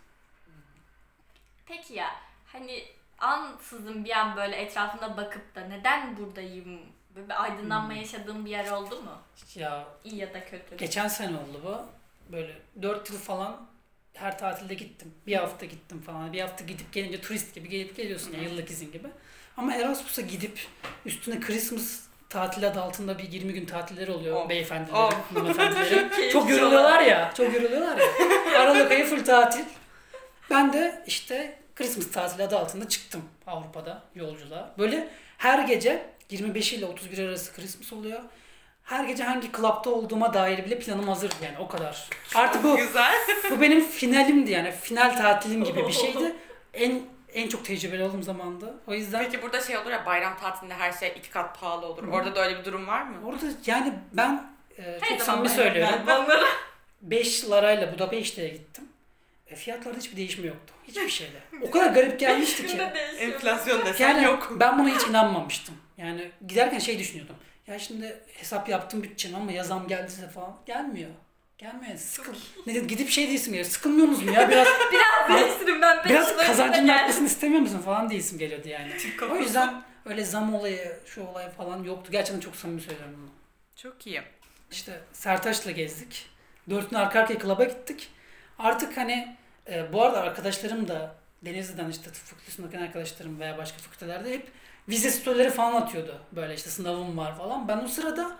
Peki 1.66 1.94
ya 1.94 2.06
hani 2.46 2.84
ansızın 3.18 4.04
bir 4.04 4.10
an 4.10 4.36
böyle 4.36 4.56
etrafına 4.56 5.16
bakıp 5.16 5.54
da 5.54 5.60
neden 5.60 6.16
buradayım? 6.16 6.80
Böyle 7.16 7.28
bir 7.28 7.42
aydınlanma 7.42 7.88
Hmm. 7.90 7.96
yaşadığın 7.96 8.44
bir 8.44 8.50
yer 8.50 8.70
oldu 8.70 9.02
mu? 9.02 9.10
Ya 9.54 9.84
İyi 10.04 10.16
ya 10.16 10.34
da 10.34 10.44
kötü. 10.44 10.76
geçen 10.76 11.08
sene 11.08 11.36
oldu 11.36 11.60
bu. 11.64 11.78
Böyle 12.32 12.52
4 12.82 13.10
yıl 13.10 13.18
falan 13.18 13.66
her 14.14 14.38
tatilde 14.38 14.74
gittim. 14.74 15.14
Bir 15.26 15.36
hafta 15.36 15.66
gittim 15.66 16.02
falan. 16.02 16.32
Bir 16.32 16.40
hafta 16.40 16.64
gidip 16.64 16.92
gelince 16.92 17.20
turist 17.20 17.54
gibi 17.54 17.68
gelip 17.68 17.96
geliyorsun 17.96 18.32
ya 18.32 18.42
yıllık 18.42 18.70
izin 18.70 18.92
gibi. 18.92 19.08
Ama 19.56 19.74
Erasmus'a 19.74 20.22
gidip 20.22 20.66
üstüne 21.04 21.40
Christmas 21.40 22.00
tatili 22.28 22.66
adı 22.66 22.80
altında 22.80 23.18
bir 23.18 23.32
20 23.32 23.52
gün 23.52 23.66
tatilleri 23.66 24.10
oluyor 24.12 24.42
Of. 24.42 24.48
beyefendilerin, 24.48 25.12
hanımefendilerin. 25.34 26.08
Keyifli 26.16 26.30
Çok 26.32 26.50
yoruluyorlar 26.50 27.00
ya. 27.02 27.32
Çok 27.36 27.54
yoruluyorlar 27.54 27.98
ya. 27.98 28.60
Aralık 28.60 28.90
ayı 28.90 29.04
full 29.06 29.24
tatil. 29.24 29.64
Ben 30.50 30.72
de 30.72 31.02
işte 31.06 31.58
Christmas 31.74 32.10
tatili 32.10 32.42
adı 32.42 32.58
altında 32.58 32.88
çıktım 32.88 33.24
Avrupa'da 33.46 34.02
yolculuğa. 34.14 34.74
Böyle 34.78 35.08
her 35.38 35.58
gece 35.68 36.06
25 36.30 36.72
ile 36.72 36.86
31 36.86 37.18
arası 37.18 37.52
Christmas 37.52 37.92
oluyor. 37.92 38.20
Her 38.84 39.04
gece 39.04 39.24
hangi 39.24 39.52
klapta 39.52 39.90
olduğuma 39.90 40.34
dair 40.34 40.64
bile 40.64 40.78
planım 40.78 41.08
hazır 41.08 41.32
yani 41.44 41.58
o 41.58 41.68
kadar. 41.68 42.08
Artık 42.34 42.64
bu 42.64 42.76
Güzel. 42.76 43.14
bu 43.50 43.60
benim 43.60 43.84
finalimdi 43.84 44.50
yani 44.50 44.72
final 44.72 45.16
tatilim 45.16 45.64
gibi 45.64 45.86
bir 45.88 45.92
şeydi. 45.92 46.36
En 46.74 47.02
en 47.34 47.48
çok 47.48 47.64
tecrübeli 47.64 48.02
olduğum 48.02 48.22
zamandı. 48.22 48.74
O 48.86 48.94
yüzden 48.94 49.24
Peki 49.24 49.42
burada 49.42 49.60
şey 49.60 49.78
olur 49.78 49.90
ya 49.90 50.06
bayram 50.06 50.38
tatilinde 50.38 50.74
her 50.74 50.92
şey 50.92 51.12
iki 51.18 51.30
kat 51.30 51.60
pahalı 51.60 51.86
olur. 51.86 52.06
Hı. 52.06 52.10
Orada 52.10 52.34
da 52.34 52.44
öyle 52.44 52.58
bir 52.58 52.64
durum 52.64 52.86
var 52.86 53.02
mı? 53.02 53.16
orada 53.28 53.44
yani 53.66 53.92
ben 54.12 54.46
e, 54.78 55.00
çok 55.08 55.22
samimi 55.22 55.48
ben- 55.48 55.54
söylüyorum. 55.54 55.98
ben 56.06 56.16
onları 56.24 56.44
5 57.02 57.44
lirayla 57.44 57.94
Budapeşte'ye 57.94 58.48
gittim. 58.48 58.84
E, 59.46 59.56
fiyatlarda 59.56 59.98
hiçbir 59.98 60.16
değişme 60.16 60.46
yoktu. 60.46 60.74
Hiçbir 60.88 61.08
şeyde. 61.08 61.38
O 61.62 61.70
kadar 61.70 61.86
garip 61.90 62.20
gelmişti 62.20 62.66
ki. 62.66 62.78
Enflasyon 63.18 63.86
desen 63.86 64.08
Yani 64.08 64.24
yok. 64.24 64.52
ben 64.60 64.78
buna 64.78 64.88
hiç 64.88 65.02
inanmamıştım. 65.06 65.74
Yani 65.98 66.30
giderken 66.48 66.78
şey 66.78 66.98
düşünüyordum. 66.98 67.36
Ya 67.66 67.78
şimdi 67.78 68.20
hesap 68.32 68.68
yaptım 68.68 69.02
bütçem 69.02 69.34
ama 69.34 69.52
yazam 69.52 69.88
geldiyse 69.88 70.28
falan. 70.28 70.56
Gelmiyor. 70.66 71.10
Gelmiyor. 71.58 71.96
Sıkıl. 71.96 72.34
Ne 72.66 72.74
dedim 72.74 72.88
gidip 72.88 73.10
şey 73.10 73.28
değilsin 73.28 73.52
geliyor. 73.52 73.70
Sıkılmıyor 73.70 74.08
musun 74.08 74.32
ya? 74.32 74.48
Biraz 74.48 74.68
Biraz 75.28 75.40
değiştirin 75.40 75.82
ben 75.82 76.04
biraz 76.04 76.36
kazancın 76.36 76.88
artmasını 76.88 77.26
istemiyor 77.26 77.60
musun 77.60 77.78
falan 77.78 78.10
değilsin 78.10 78.38
geliyordu 78.38 78.68
yani. 78.68 78.92
O 79.30 79.36
yüzden 79.36 79.82
öyle 80.04 80.24
zam 80.24 80.54
olayı, 80.54 80.96
şu 81.06 81.26
olay 81.26 81.50
falan 81.50 81.84
yoktu. 81.84 82.12
Gerçekten 82.12 82.40
çok 82.40 82.56
samimi 82.56 82.80
söylüyorum 82.80 83.14
bunu. 83.18 83.30
Çok 83.76 84.06
iyi. 84.06 84.22
İşte 84.70 85.00
Sertaç'la 85.12 85.70
gezdik. 85.70 86.26
Dört 86.70 86.90
gün 86.90 86.96
arka 86.96 87.20
arkaya 87.20 87.38
klaba 87.38 87.64
gittik. 87.64 88.08
Artık 88.58 88.96
hani 88.96 89.36
e, 89.70 89.92
bu 89.92 90.02
arada 90.02 90.20
arkadaşlarım 90.20 90.88
da 90.88 91.14
Denizli'den 91.42 91.90
işte 91.90 92.02
tıp 92.04 92.14
fakültesindeki 92.24 92.78
arkadaşlarım 92.78 93.40
veya 93.40 93.58
başka 93.58 93.78
fakültelerde 93.78 94.32
hep 94.32 94.48
vize 94.88 95.10
storyleri 95.10 95.50
falan 95.50 95.82
atıyordu. 95.82 96.20
Böyle 96.32 96.54
işte 96.54 96.70
sınavım 96.70 97.16
var 97.18 97.36
falan. 97.38 97.68
Ben 97.68 97.78
o 97.84 97.88
sırada 97.88 98.36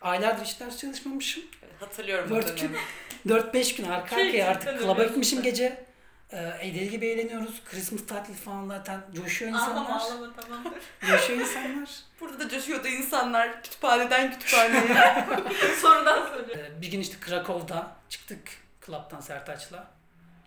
aylardır 0.00 0.44
hiç 0.44 0.60
ders 0.60 0.78
çalışmamışım. 0.78 1.42
Hatırlıyorum 1.80 2.30
bu 2.30 2.34
Dört 2.34 2.58
dönemi. 2.62 2.76
gün, 3.24 3.32
4-5 3.34 3.76
gün 3.76 3.84
arka 3.84 3.94
arkaya 4.16 4.16
Keyifli 4.30 4.44
artık 4.44 4.80
klaba 4.80 5.04
gitmişim 5.04 5.42
gece. 5.42 5.84
E, 6.32 6.36
deli 6.74 6.90
gibi 6.90 7.06
eğleniyoruz. 7.06 7.62
Christmas 7.64 8.06
tatili 8.06 8.36
falan 8.36 8.68
zaten 8.68 9.00
coşuyor 9.14 9.52
Ağlama 9.52 9.80
insanlar. 9.80 10.00
ağlama 10.00 10.32
tamamdır. 10.36 10.72
coşuyor 11.10 11.40
insanlar. 11.40 11.88
Burada 12.20 12.38
da 12.40 12.48
coşuyordu 12.48 12.88
insanlar 12.88 13.62
kütüphaneden 13.62 14.32
kütüphaneye. 14.32 15.26
Sorudan 15.80 16.26
soruyor. 16.28 16.58
Ee, 16.58 16.80
bir 16.80 16.90
gün 16.90 17.00
işte 17.00 17.16
Krakow'da 17.20 17.92
çıktık 18.08 18.38
klaptan 18.80 19.20
Sertaç'la. 19.20 19.86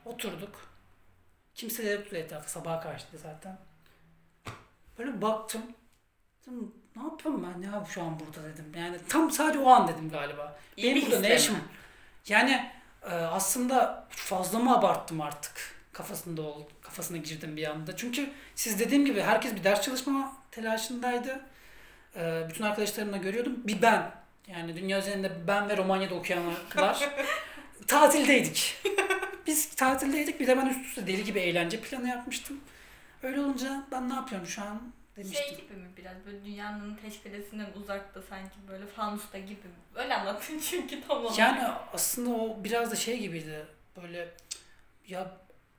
Oturduk. 0.06 0.75
Kimse 1.56 1.92
yoktu 1.92 2.16
etrafta. 2.16 2.50
Sabaha 2.50 2.82
karşıydı 2.82 3.18
zaten. 3.18 3.58
Böyle 5.00 5.22
baktım. 5.22 5.62
Dedim, 6.42 6.74
ne 6.96 7.04
yapıyorum 7.04 7.48
ben 7.56 7.62
ya 7.62 7.86
şu 7.90 8.02
an 8.02 8.20
burada 8.20 8.50
dedim. 8.50 8.66
Yani 8.78 8.98
tam 9.10 9.32
sadece 9.32 9.60
o 9.60 9.70
an 9.70 9.88
dedim 9.88 10.10
galiba. 10.10 10.58
İyi 10.78 10.96
Benim 10.96 11.06
burada 11.06 11.20
ne 11.20 11.36
işim? 11.36 11.56
Yani 12.28 12.72
e, 13.04 13.14
aslında 13.14 14.08
fazla 14.10 14.60
mı 14.60 14.78
abarttım 14.78 15.22
artık? 15.22 15.76
Kafasında 15.94 16.42
ol, 16.42 16.64
kafasına 16.82 17.18
girdim 17.18 17.58
bir 17.58 17.70
anda. 17.70 17.96
Çünkü 17.96 18.30
siz 18.56 18.80
dediğim 18.80 19.06
gibi 19.06 19.22
herkes 19.22 19.56
bir 19.56 19.64
ders 19.64 19.82
çalışma 19.82 20.34
telaşındaydı. 20.52 21.42
E, 22.16 22.46
bütün 22.50 22.64
arkadaşlarımla 22.64 23.18
görüyordum. 23.18 23.54
Bir 23.64 23.82
ben. 23.82 24.12
Yani 24.48 24.76
dünya 24.76 25.00
üzerinde 25.00 25.32
ben 25.48 25.70
ve 25.70 25.78
Romanya'da 25.78 26.16
okuyanlar. 26.16 26.56
Tatildeydik. 27.88 28.82
Biz 29.48 29.70
tatildeydik. 29.76 30.40
Bir 30.40 30.48
de 30.48 30.58
ben 30.58 30.66
üst 30.66 30.86
üste 30.86 31.08
deli 31.08 31.24
gibi 31.24 31.40
eğlence 31.40 31.82
planı 31.82 32.10
yapmıştım. 32.10 32.60
Öyle 33.24 33.40
olunca 33.40 33.84
ben 33.92 34.10
ne 34.10 34.14
yapıyorum 34.14 34.48
şu 34.48 34.62
an 34.62 34.94
demiştim. 35.18 35.46
Şey 35.46 35.56
gibi 35.58 35.74
mi 35.74 35.88
biraz 35.98 36.26
böyle 36.26 36.46
dünyanın 36.46 36.96
teşkilesinden 36.96 37.68
uzakta 37.76 38.22
sanki 38.22 38.56
böyle 38.68 38.86
fanusta 38.88 39.40
gibi 39.40 39.52
mi? 39.54 39.74
Öyle 39.96 40.16
anlatın 40.16 40.60
çünkü 40.70 41.08
tam 41.08 41.18
olarak. 41.18 41.40
Yani 41.40 41.64
aslında 41.94 42.30
o 42.30 42.64
biraz 42.64 42.92
da 42.92 42.96
şey 42.96 43.20
gibiydi. 43.20 43.66
Böyle 44.02 44.30
ya 45.08 45.32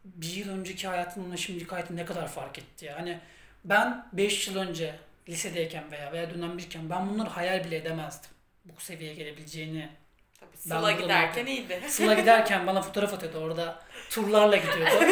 bir 0.04 0.28
yıl 0.34 0.48
önceki 0.48 0.88
hayatımla 0.88 1.36
şimdiki 1.36 1.70
hayatım 1.70 1.96
ne 1.96 2.04
kadar 2.04 2.28
fark 2.28 2.58
etti 2.58 2.84
ya. 2.84 2.96
Hani 2.98 3.18
ben 3.64 4.06
5 4.12 4.48
yıl 4.48 4.56
önce 4.56 4.98
lisedeyken 5.28 5.90
veya 5.90 6.12
veya 6.12 6.30
dönem 6.34 6.58
birken 6.58 6.90
ben 6.90 7.10
bunları 7.10 7.28
hayal 7.28 7.64
bile 7.64 7.76
edemezdim. 7.76 8.30
Bu 8.64 8.80
seviyeye 8.80 9.14
gelebileceğini. 9.14 9.88
Ben 10.70 10.76
Sıla 10.76 10.80
burada 10.82 10.92
giderken 10.92 11.46
iyiydi. 11.46 11.82
Sıla 11.88 12.14
giderken 12.14 12.66
bana 12.66 12.82
fotoğraf 12.82 13.14
atıyordu 13.14 13.38
orada. 13.38 13.82
Turlarla 14.10 14.56
gidiyordu. 14.56 15.04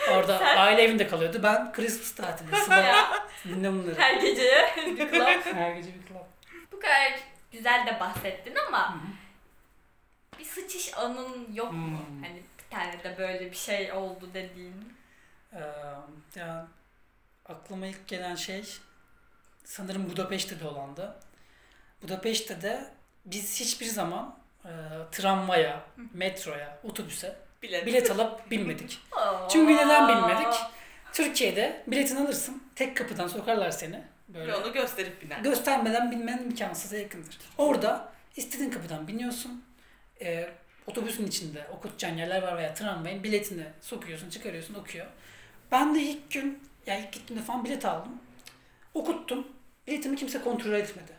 Orada 0.12 0.38
aile 0.38 0.82
evinde 0.82 1.06
kalıyordu. 1.08 1.40
Ben 1.42 1.72
Christmas 1.72 2.14
tatilinde 2.14 2.56
Sıla 2.64 3.06
dinle 3.44 3.72
bunları. 3.72 3.98
her 3.98 4.14
geceye 4.14 4.74
bir 4.76 5.10
club. 5.10 5.54
Her 5.54 5.74
gece 5.76 5.94
bir 5.94 6.06
club. 6.08 6.26
Bu 6.72 6.80
kadar 6.80 7.20
güzel 7.52 7.86
de 7.86 8.00
bahsettin 8.00 8.54
ama 8.68 8.94
Hı 8.94 8.98
hı. 8.98 10.38
bir 10.38 10.44
sıçış 10.44 10.98
anın 10.98 11.54
yok 11.54 11.72
mu? 11.72 11.98
Hmm. 11.98 12.22
Hani 12.22 12.42
bir 12.58 12.76
tane 12.76 13.04
de 13.04 13.18
böyle 13.18 13.50
bir 13.50 13.56
şey 13.56 13.92
oldu 13.92 14.30
dediğin. 14.34 14.94
Ee, 15.52 15.58
ya 16.36 16.66
aklıma 17.48 17.86
ilk 17.86 18.08
gelen 18.08 18.34
şey 18.34 18.64
sanırım 19.64 20.10
Budapeşte'de 20.10 20.66
olandı. 20.68 21.16
Budapeşte'de 22.02 22.90
biz 23.24 23.60
hiçbir 23.60 23.86
zaman 23.86 24.39
e, 24.64 24.70
tramvaya, 25.12 25.80
metroya, 26.14 26.78
otobüse 26.84 27.36
Bilet. 27.62 27.86
bilet 27.86 28.10
alıp 28.10 28.50
binmedik. 28.50 28.98
Çünkü 29.50 29.76
neden 29.76 30.08
bilmedik? 30.08 30.46
Aa. 30.46 30.70
Türkiye'de 31.12 31.82
biletini 31.86 32.20
alırsın, 32.20 32.62
tek 32.76 32.96
kapıdan 32.96 33.28
sokarlar 33.28 33.70
seni. 33.70 34.02
Böyle 34.28 34.52
Yolu 34.52 34.72
gösterip 34.72 35.22
biner. 35.22 35.38
göstermeden 35.40 36.10
binmen 36.10 36.38
imkansıza 36.38 36.96
yakındır. 36.96 37.38
Orada 37.58 38.12
istediğin 38.36 38.70
kapıdan 38.70 39.08
biniyorsun. 39.08 39.64
Ee, 40.22 40.48
otobüsün 40.86 41.26
içinde 41.26 41.66
okutacağın 41.72 42.16
yerler 42.16 42.42
var 42.42 42.56
veya 42.56 42.74
tramvayın 42.74 43.22
biletini 43.22 43.64
sokuyorsun, 43.80 44.30
çıkarıyorsun, 44.30 44.74
okuyor. 44.74 45.06
Ben 45.72 45.94
de 45.94 46.00
ilk 46.00 46.30
gün, 46.30 46.58
yani 46.86 47.00
ilk 47.00 47.12
gittiğimde 47.12 47.44
falan 47.44 47.64
bilet 47.64 47.84
aldım. 47.84 48.12
Okuttum. 48.94 49.46
Biletimi 49.86 50.16
kimse 50.16 50.40
kontrol 50.40 50.72
etmedi. 50.72 51.12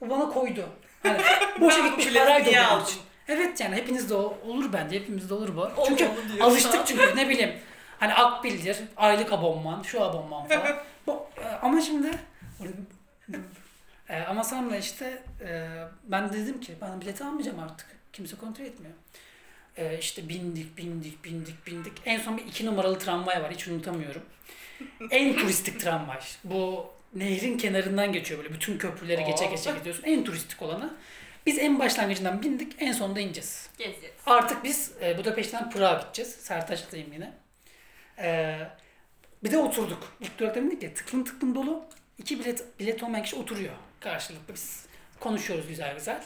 O 0.00 0.08
bana 0.10 0.28
koydu. 0.28 0.68
Hani 1.08 1.20
boşa 1.60 1.86
gitmiş 1.88 2.14
paraydı 2.14 2.48
o 2.48 2.50
niye 2.50 2.56
benim 2.56 2.68
aldım? 2.70 2.84
için. 2.86 3.00
Evet 3.28 3.60
yani 3.60 3.76
hepinizde 3.76 4.14
olur 4.14 4.72
bence. 4.72 5.00
Hepimizde 5.00 5.34
olur 5.34 5.56
bu. 5.56 5.60
Olur 5.60 5.86
Çünkü 5.86 5.98
diyorsun? 6.04 6.38
alıştık 6.40 6.86
çünkü 6.86 7.16
ne 7.16 7.28
bileyim. 7.28 7.52
Hani 8.00 8.14
Akbil'dir, 8.14 8.76
aylık 8.96 9.32
abonman, 9.32 9.82
şu 9.82 10.02
abonman 10.04 10.48
falan. 10.48 10.76
Bu, 11.06 11.26
e, 11.42 11.44
ama 11.62 11.80
şimdi 11.80 12.10
e, 14.08 14.20
ama 14.22 14.44
sonra 14.44 14.76
işte 14.76 15.22
e, 15.44 15.68
ben 16.04 16.32
dedim 16.32 16.60
ki 16.60 16.74
ben 16.80 17.00
bileti 17.00 17.24
almayacağım 17.24 17.58
artık. 17.58 17.86
Kimse 18.12 18.36
kontrol 18.36 18.64
etmiyor. 18.64 18.94
E, 19.76 19.98
işte 19.98 20.28
bindik, 20.28 20.76
bindik, 20.78 21.24
bindik, 21.24 21.66
bindik. 21.66 21.92
En 22.04 22.20
son 22.20 22.36
bir 22.36 22.44
iki 22.44 22.66
numaralı 22.66 22.98
tramvay 22.98 23.42
var. 23.42 23.50
Hiç 23.52 23.68
unutamıyorum. 23.68 24.22
En 25.10 25.36
turistik 25.36 25.80
tramvay. 25.80 26.18
Bu 26.44 26.86
nehrin 27.14 27.58
kenarından 27.58 28.12
geçiyor 28.12 28.40
böyle. 28.40 28.54
Bütün 28.54 28.78
köprüleri 28.78 29.24
geçe 29.24 29.46
Aa. 29.46 29.50
geçe 29.50 29.70
gidiyorsun. 29.70 30.02
En 30.04 30.24
turistik 30.24 30.62
olanı. 30.62 30.94
Biz 31.46 31.58
en 31.58 31.78
başlangıcından 31.78 32.42
bindik. 32.42 32.72
En 32.78 32.92
sonunda 32.92 33.20
ineceğiz. 33.20 33.68
Gezeceğiz. 33.78 34.14
Artık 34.26 34.64
biz 34.64 34.92
e, 35.02 35.18
Budapeşte'den 35.18 35.70
Prag'a 35.70 36.00
gideceğiz. 36.02 36.30
Sertaç'tayım 36.30 37.12
yine. 37.12 37.32
E, 38.18 38.58
bir 39.44 39.50
de 39.50 39.58
oturduk. 39.58 40.16
İlk 40.20 40.38
durakta 40.38 40.62
bindik 40.62 40.82
ya 40.82 40.94
tıklım 40.94 41.24
tıklım 41.24 41.54
dolu. 41.54 41.84
İki 42.18 42.38
bilet, 42.40 42.80
bilet 42.80 43.02
olmayan 43.02 43.24
kişi 43.24 43.36
oturuyor 43.36 43.72
karşılıklı. 44.00 44.54
Biz 44.54 44.86
konuşuyoruz 45.20 45.68
güzel 45.68 45.94
güzel. 45.94 46.22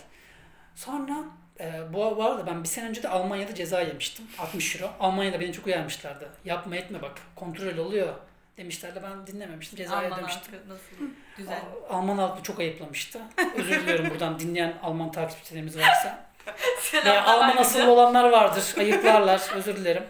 Sonra 0.76 1.24
e, 1.60 1.92
bu, 1.92 1.96
bu 2.16 2.24
arada 2.24 2.46
ben 2.46 2.62
bir 2.62 2.68
sene 2.68 2.88
önce 2.88 3.02
de 3.02 3.08
Almanya'da 3.08 3.54
ceza 3.54 3.80
yemiştim. 3.80 4.24
60 4.38 4.76
euro. 4.76 4.92
Almanya'da 5.00 5.40
beni 5.40 5.52
çok 5.52 5.66
uyarmışlardı. 5.66 6.30
Yapma 6.44 6.76
etme 6.76 7.02
bak 7.02 7.20
kontrol 7.36 7.76
oluyor 7.76 8.14
demişlerdi. 8.56 9.00
Ben 9.02 9.26
dinlememiştim. 9.26 9.76
Ceza 9.76 9.96
Alman 9.96 10.12
ödemiştim. 10.12 10.52
halkı 10.52 10.68
nasıl 10.68 11.12
güzel. 11.36 11.58
Al- 11.90 11.96
Alman 11.98 12.18
halkı 12.18 12.42
çok 12.42 12.60
ayıplamıştı. 12.60 13.20
Özür 13.56 13.80
diliyorum 13.80 14.10
buradan 14.10 14.38
dinleyen 14.40 14.74
Alman 14.82 15.12
takipçilerimiz 15.12 15.78
varsa. 15.78 16.30
Selamlar 16.80 17.22
Alman 17.24 17.56
asıllı 17.56 17.90
olanlar 17.90 18.30
vardır. 18.30 18.74
Ayıplarlar. 18.78 19.40
Özür 19.54 19.76
dilerim. 19.76 20.04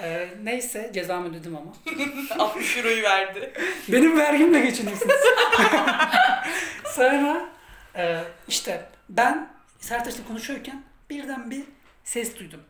Ee, 0.00 0.28
neyse 0.42 0.90
cezamı 0.94 1.28
ödedim 1.28 1.56
ama. 1.56 1.72
60 2.44 2.76
euroyu 2.76 3.02
verdi. 3.02 3.52
Benim 3.88 4.18
vergimle 4.18 4.60
geçiniyorsunuz. 4.60 5.14
Sonra 6.84 7.48
e, 7.96 8.24
işte 8.48 8.88
ben 9.08 9.48
Sertaç'la 9.80 10.24
konuşuyorken 10.28 10.82
birden 11.10 11.50
bir 11.50 11.62
ses 12.04 12.38
duydum. 12.38 12.60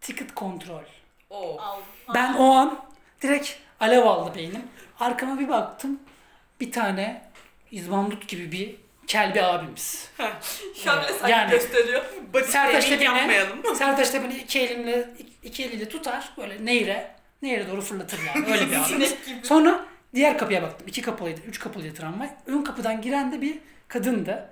Ticket 0.00 0.34
kontrol. 0.34 0.82
Oo. 1.30 1.58
Aldım. 1.60 1.84
Ben 2.14 2.34
o 2.34 2.52
an 2.54 2.84
direkt 3.22 3.50
alev 3.82 4.02
aldı 4.06 4.34
beynim. 4.38 4.62
Arkama 5.00 5.38
bir 5.40 5.48
baktım. 5.48 6.00
Bir 6.60 6.72
tane 6.72 7.22
izbandut 7.70 8.28
gibi 8.28 8.52
bir 8.52 8.74
kel 9.06 9.34
bir 9.34 9.54
abimiz. 9.54 10.10
Şu 10.84 10.90
an 10.90 11.02
bile 11.02 11.12
sanki 11.12 11.32
Yani- 11.32 11.50
gösteriyor. 11.50 12.04
Da 12.34 12.44
shaming 12.44 12.90
beni, 12.90 13.04
yapmayalım. 13.04 13.58
Sertaç 13.76 14.14
da 14.14 14.24
beni 14.24 14.34
iki 14.36 14.60
elimle 14.60 15.08
iki 15.42 15.64
eliyle 15.64 15.88
tutar 15.88 16.32
böyle 16.38 16.64
nehire 16.66 17.10
nehire 17.42 17.68
doğru 17.68 17.80
fırlatır 17.80 18.20
yani 18.26 18.52
öyle 18.52 18.70
bir 18.70 18.76
abimiz. 18.86 19.14
Sonra 19.42 19.84
diğer 20.14 20.38
kapıya 20.38 20.62
baktım. 20.62 20.88
İki 20.88 21.02
kapılıydı, 21.02 21.40
üç 21.48 21.58
kapılıydı 21.58 21.94
tramvay. 21.94 22.30
Ön 22.46 22.62
kapıdan 22.62 23.00
giren 23.02 23.32
de 23.32 23.40
bir 23.40 23.58
kadındı. 23.88 24.48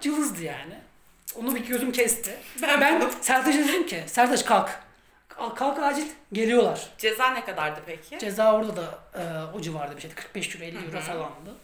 Cılızdı 0.00 0.42
yani. 0.42 0.74
Onu 1.36 1.54
bir 1.54 1.60
gözüm 1.66 1.92
kesti. 1.92 2.30
Ben 2.62 2.80
Ben 2.80 3.02
Sertaç'a 3.20 3.58
dedim 3.58 3.86
ki 3.86 4.02
Sertaç 4.06 4.44
kalk. 4.44 4.80
Kalk, 5.42 5.56
kalk 5.56 5.78
acil 5.78 6.06
geliyorlar. 6.32 6.88
Ceza 6.98 7.30
ne 7.30 7.44
kadardı 7.44 7.80
peki? 7.86 8.18
Ceza 8.18 8.54
orada 8.54 8.76
da 8.76 8.98
e, 9.14 9.22
o 9.56 9.60
civarda 9.60 9.96
bir 9.96 10.00
şeydi. 10.00 10.14
45 10.14 10.54
euro 10.54 10.64
50 10.64 10.78
Hı 10.78 10.84
euro 10.86 11.00
falandı. 11.00 11.54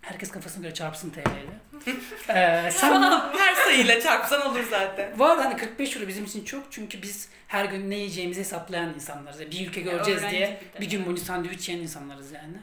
Herkes 0.00 0.30
kafasına 0.30 0.62
göre 0.62 0.74
çarpsın 0.74 1.10
TL'yle. 1.10 1.92
e, 2.38 2.70
sen 2.70 3.02
Her 3.38 3.54
sayıyla 3.54 4.00
çarpsan 4.00 4.50
olur 4.50 4.64
zaten. 4.70 5.18
Bu 5.18 5.24
arada 5.24 5.44
hani 5.44 5.56
45 5.56 5.96
euro 5.96 6.08
bizim 6.08 6.24
için 6.24 6.44
çok 6.44 6.64
çünkü 6.70 7.02
biz 7.02 7.28
her 7.48 7.64
gün 7.64 7.90
ne 7.90 7.94
yiyeceğimizi 7.94 8.40
hesaplayan 8.40 8.94
insanlarız. 8.94 9.40
Yani 9.40 9.50
bir 9.50 9.68
ülke 9.68 9.80
göreceğiz 9.80 10.20
öğrenci 10.20 10.36
diye 10.36 10.60
bir 10.74 10.80
bir 10.80 10.90
gün 10.90 11.06
boyunca 11.06 11.22
sandviç 11.22 11.68
yiyen 11.68 11.82
insanlarız 11.82 12.32
yani. 12.32 12.56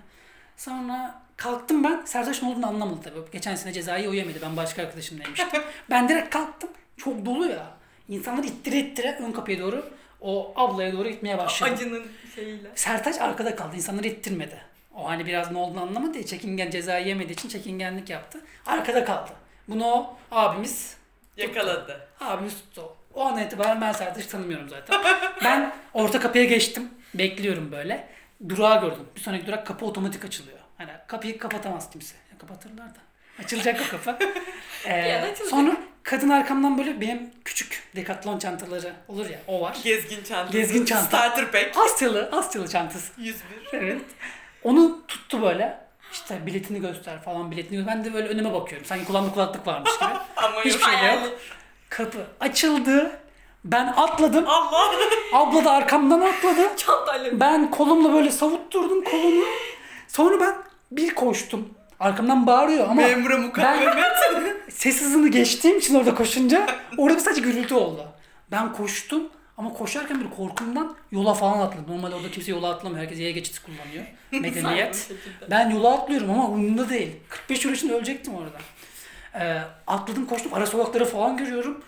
Sonra 0.57 1.21
kalktım 1.37 1.83
ben. 1.83 2.05
Sertaç 2.05 2.43
ne 2.43 2.49
olduğunu 2.49 2.67
anlamadı 2.67 3.01
tabii. 3.03 3.31
Geçen 3.31 3.55
sene 3.55 3.73
cezayı 3.73 4.09
o 4.09 4.13
yemedi. 4.13 4.39
Ben 4.41 4.57
başka 4.57 4.81
arkadaşımla 4.81 5.23
yemiştim. 5.23 5.61
ben 5.89 6.09
direkt 6.09 6.29
kalktım. 6.29 6.69
Çok 6.97 7.25
dolu 7.25 7.47
ya. 7.47 7.67
İnsanları 8.09 8.47
ittire 8.47 8.79
ittire 8.79 9.19
ön 9.21 9.31
kapıya 9.31 9.59
doğru 9.59 9.89
o 10.21 10.53
ablaya 10.55 10.93
doğru 10.93 11.09
gitmeye 11.09 11.37
başladım. 11.37 11.73
Acının 11.73 12.07
şeyiyle. 12.35 12.67
Sertaç 12.75 13.21
arkada 13.21 13.55
kaldı. 13.55 13.75
İnsanları 13.75 14.07
ittirmedi. 14.07 14.61
O 14.95 15.09
hani 15.09 15.25
biraz 15.25 15.51
ne 15.51 15.57
olduğunu 15.57 15.81
anlamadı 15.81 16.17
ya. 16.17 16.25
Çekingen 16.25 16.69
cezayı 16.69 17.07
yemediği 17.07 17.33
için 17.33 17.49
çekingenlik 17.49 18.09
yaptı. 18.09 18.41
Arkada 18.65 19.05
kaldı. 19.05 19.31
Bunu 19.67 19.85
o 19.85 20.17
abimiz 20.31 20.99
Yakaladı. 21.39 22.07
Abimiz 22.19 22.53
tuttu. 22.55 22.95
O 23.13 23.25
an 23.25 23.37
itibaren 23.37 23.81
ben 23.81 23.91
Sertaç'ı 23.91 24.29
tanımıyorum 24.29 24.69
zaten. 24.69 25.01
ben 25.43 25.73
orta 25.93 26.19
kapıya 26.19 26.43
geçtim. 26.43 26.89
Bekliyorum 27.13 27.71
böyle. 27.71 28.07
Durağı 28.49 28.81
gördüm. 28.81 29.05
Bir 29.15 29.21
sonraki 29.21 29.47
durak 29.47 29.67
kapı 29.67 29.85
otomatik 29.85 30.25
açılıyor. 30.25 30.59
Hani 30.77 30.91
kapıyı 31.07 31.37
kapatamaz 31.37 31.89
kimse. 31.89 32.15
Ya 32.31 32.37
kapatırlar 32.37 32.89
da. 32.89 32.99
Açılacak 33.39 33.81
o 33.87 33.91
kapı. 33.91 34.25
Ee, 34.85 35.35
sonra 35.49 35.77
kadın 36.03 36.29
arkamdan 36.29 36.77
böyle 36.77 37.01
benim 37.01 37.29
küçük 37.45 37.83
dekatlon 37.95 38.39
çantaları 38.39 38.93
olur 39.07 39.29
ya 39.29 39.39
o 39.47 39.61
var. 39.61 39.77
Gezgin 39.83 40.23
çantası. 40.23 40.57
Gezgin 40.57 40.85
çanta. 40.85 41.05
Starter 41.05 41.51
pack. 41.51 41.77
Asyalı, 41.77 42.29
Asyalı 42.31 42.67
çantası. 42.67 43.21
101. 43.21 43.43
Evet. 43.73 44.01
Onu 44.63 45.07
tuttu 45.07 45.41
böyle. 45.41 45.79
İşte 46.11 46.45
biletini 46.45 46.81
göster 46.81 47.21
falan 47.21 47.51
biletini 47.51 47.77
göster. 47.77 47.95
Ben 47.95 48.05
de 48.05 48.13
böyle 48.13 48.27
önüme 48.27 48.53
bakıyorum. 48.53 48.85
Sanki 48.87 49.05
kulağımda 49.05 49.33
kulaklık 49.33 49.67
varmış 49.67 49.91
gibi. 49.99 50.09
Ama 50.35 50.63
Hiçbir 50.65 50.79
şey 50.79 50.93
de 51.01 51.05
yok. 51.05 51.39
Kapı 51.89 52.25
açıldı. 52.39 53.11
Ben 53.65 53.87
atladım. 53.87 54.45
Allah. 54.47 54.91
Abla 55.33 55.65
da 55.65 55.71
arkamdan 55.71 56.21
atladı. 56.21 56.75
Çantayla. 56.77 57.39
Ben 57.39 57.71
kolumla 57.71 58.13
böyle 58.13 58.31
savutturdum 58.31 59.03
kolunu. 59.03 59.43
Sonra 60.07 60.39
ben 60.39 60.55
bir 60.91 61.15
koştum. 61.15 61.69
Arkamdan 61.99 62.47
bağırıyor 62.47 62.83
ama 62.89 63.01
Memura 63.01 63.37
mukavemet. 63.37 64.73
ses 64.73 65.01
hızını 65.01 65.27
geçtiğim 65.27 65.77
için 65.77 65.95
orada 65.95 66.15
koşunca 66.15 66.67
orada 66.97 67.19
sadece 67.19 67.41
gürültü 67.41 67.73
oldu. 67.75 68.07
Ben 68.51 68.73
koştum 68.73 69.23
ama 69.57 69.73
koşarken 69.73 70.21
bir 70.21 70.29
korkumdan 70.29 70.95
yola 71.11 71.33
falan 71.33 71.59
atladım. 71.59 71.85
Normalde 71.95 72.15
orada 72.15 72.31
kimse 72.31 72.51
yola 72.51 72.69
atlamıyor. 72.69 73.01
Herkes 73.03 73.19
yaya 73.19 73.31
geçidi 73.31 73.57
kullanıyor. 73.65 74.03
Medeniyet. 74.31 75.09
Bir. 75.09 75.51
Ben 75.51 75.69
yola 75.69 75.93
atlıyorum 75.93 76.29
ama 76.29 76.47
umurumda 76.47 76.89
değil. 76.89 77.11
45 77.29 77.65
euro 77.65 77.75
için 77.75 77.89
ölecektim 77.89 78.33
orada. 78.35 78.57
Ee, 79.35 79.61
atladım 79.87 80.25
koştum. 80.25 80.53
Ara 80.53 80.65
sokakları 80.65 81.05
falan 81.05 81.37
görüyorum. 81.37 81.83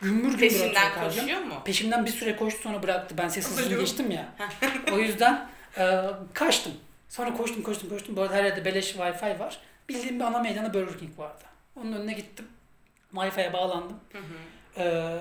Gümbür 0.00 0.22
gümbür 0.22 0.38
Peşinden 0.38 0.90
atıyor 0.90 1.04
koşuyor 1.04 1.40
mu? 1.40 1.54
Peşimden 1.64 2.06
bir 2.06 2.10
süre 2.10 2.36
koştu 2.36 2.62
sonra 2.62 2.82
bıraktı. 2.82 3.14
Ben 3.18 3.28
ses 3.28 3.48
hızını 3.50 3.78
geçtim 3.78 4.10
ya. 4.10 4.28
o 4.92 4.98
yüzden 4.98 5.48
e, 5.78 6.00
kaçtım. 6.34 6.72
Sonra 7.16 7.34
koştum 7.34 7.62
koştum 7.62 7.88
koştum. 7.88 8.16
Bu 8.16 8.22
arada 8.22 8.34
her 8.34 8.44
yerde 8.44 8.64
beleş 8.64 8.86
wifi 8.86 9.40
var. 9.40 9.58
Bildiğim 9.88 10.20
bir 10.20 10.24
ana 10.24 10.38
meydana 10.38 10.74
Burger 10.74 10.98
King 10.98 11.18
vardı. 11.18 11.44
Onun 11.76 11.92
önüne 11.92 12.12
gittim. 12.12 12.48
Wi-Fi'ye 13.14 13.52
bağlandım. 13.52 13.96
Hı 14.12 14.18
hı. 14.18 14.82
Ee, 14.82 15.16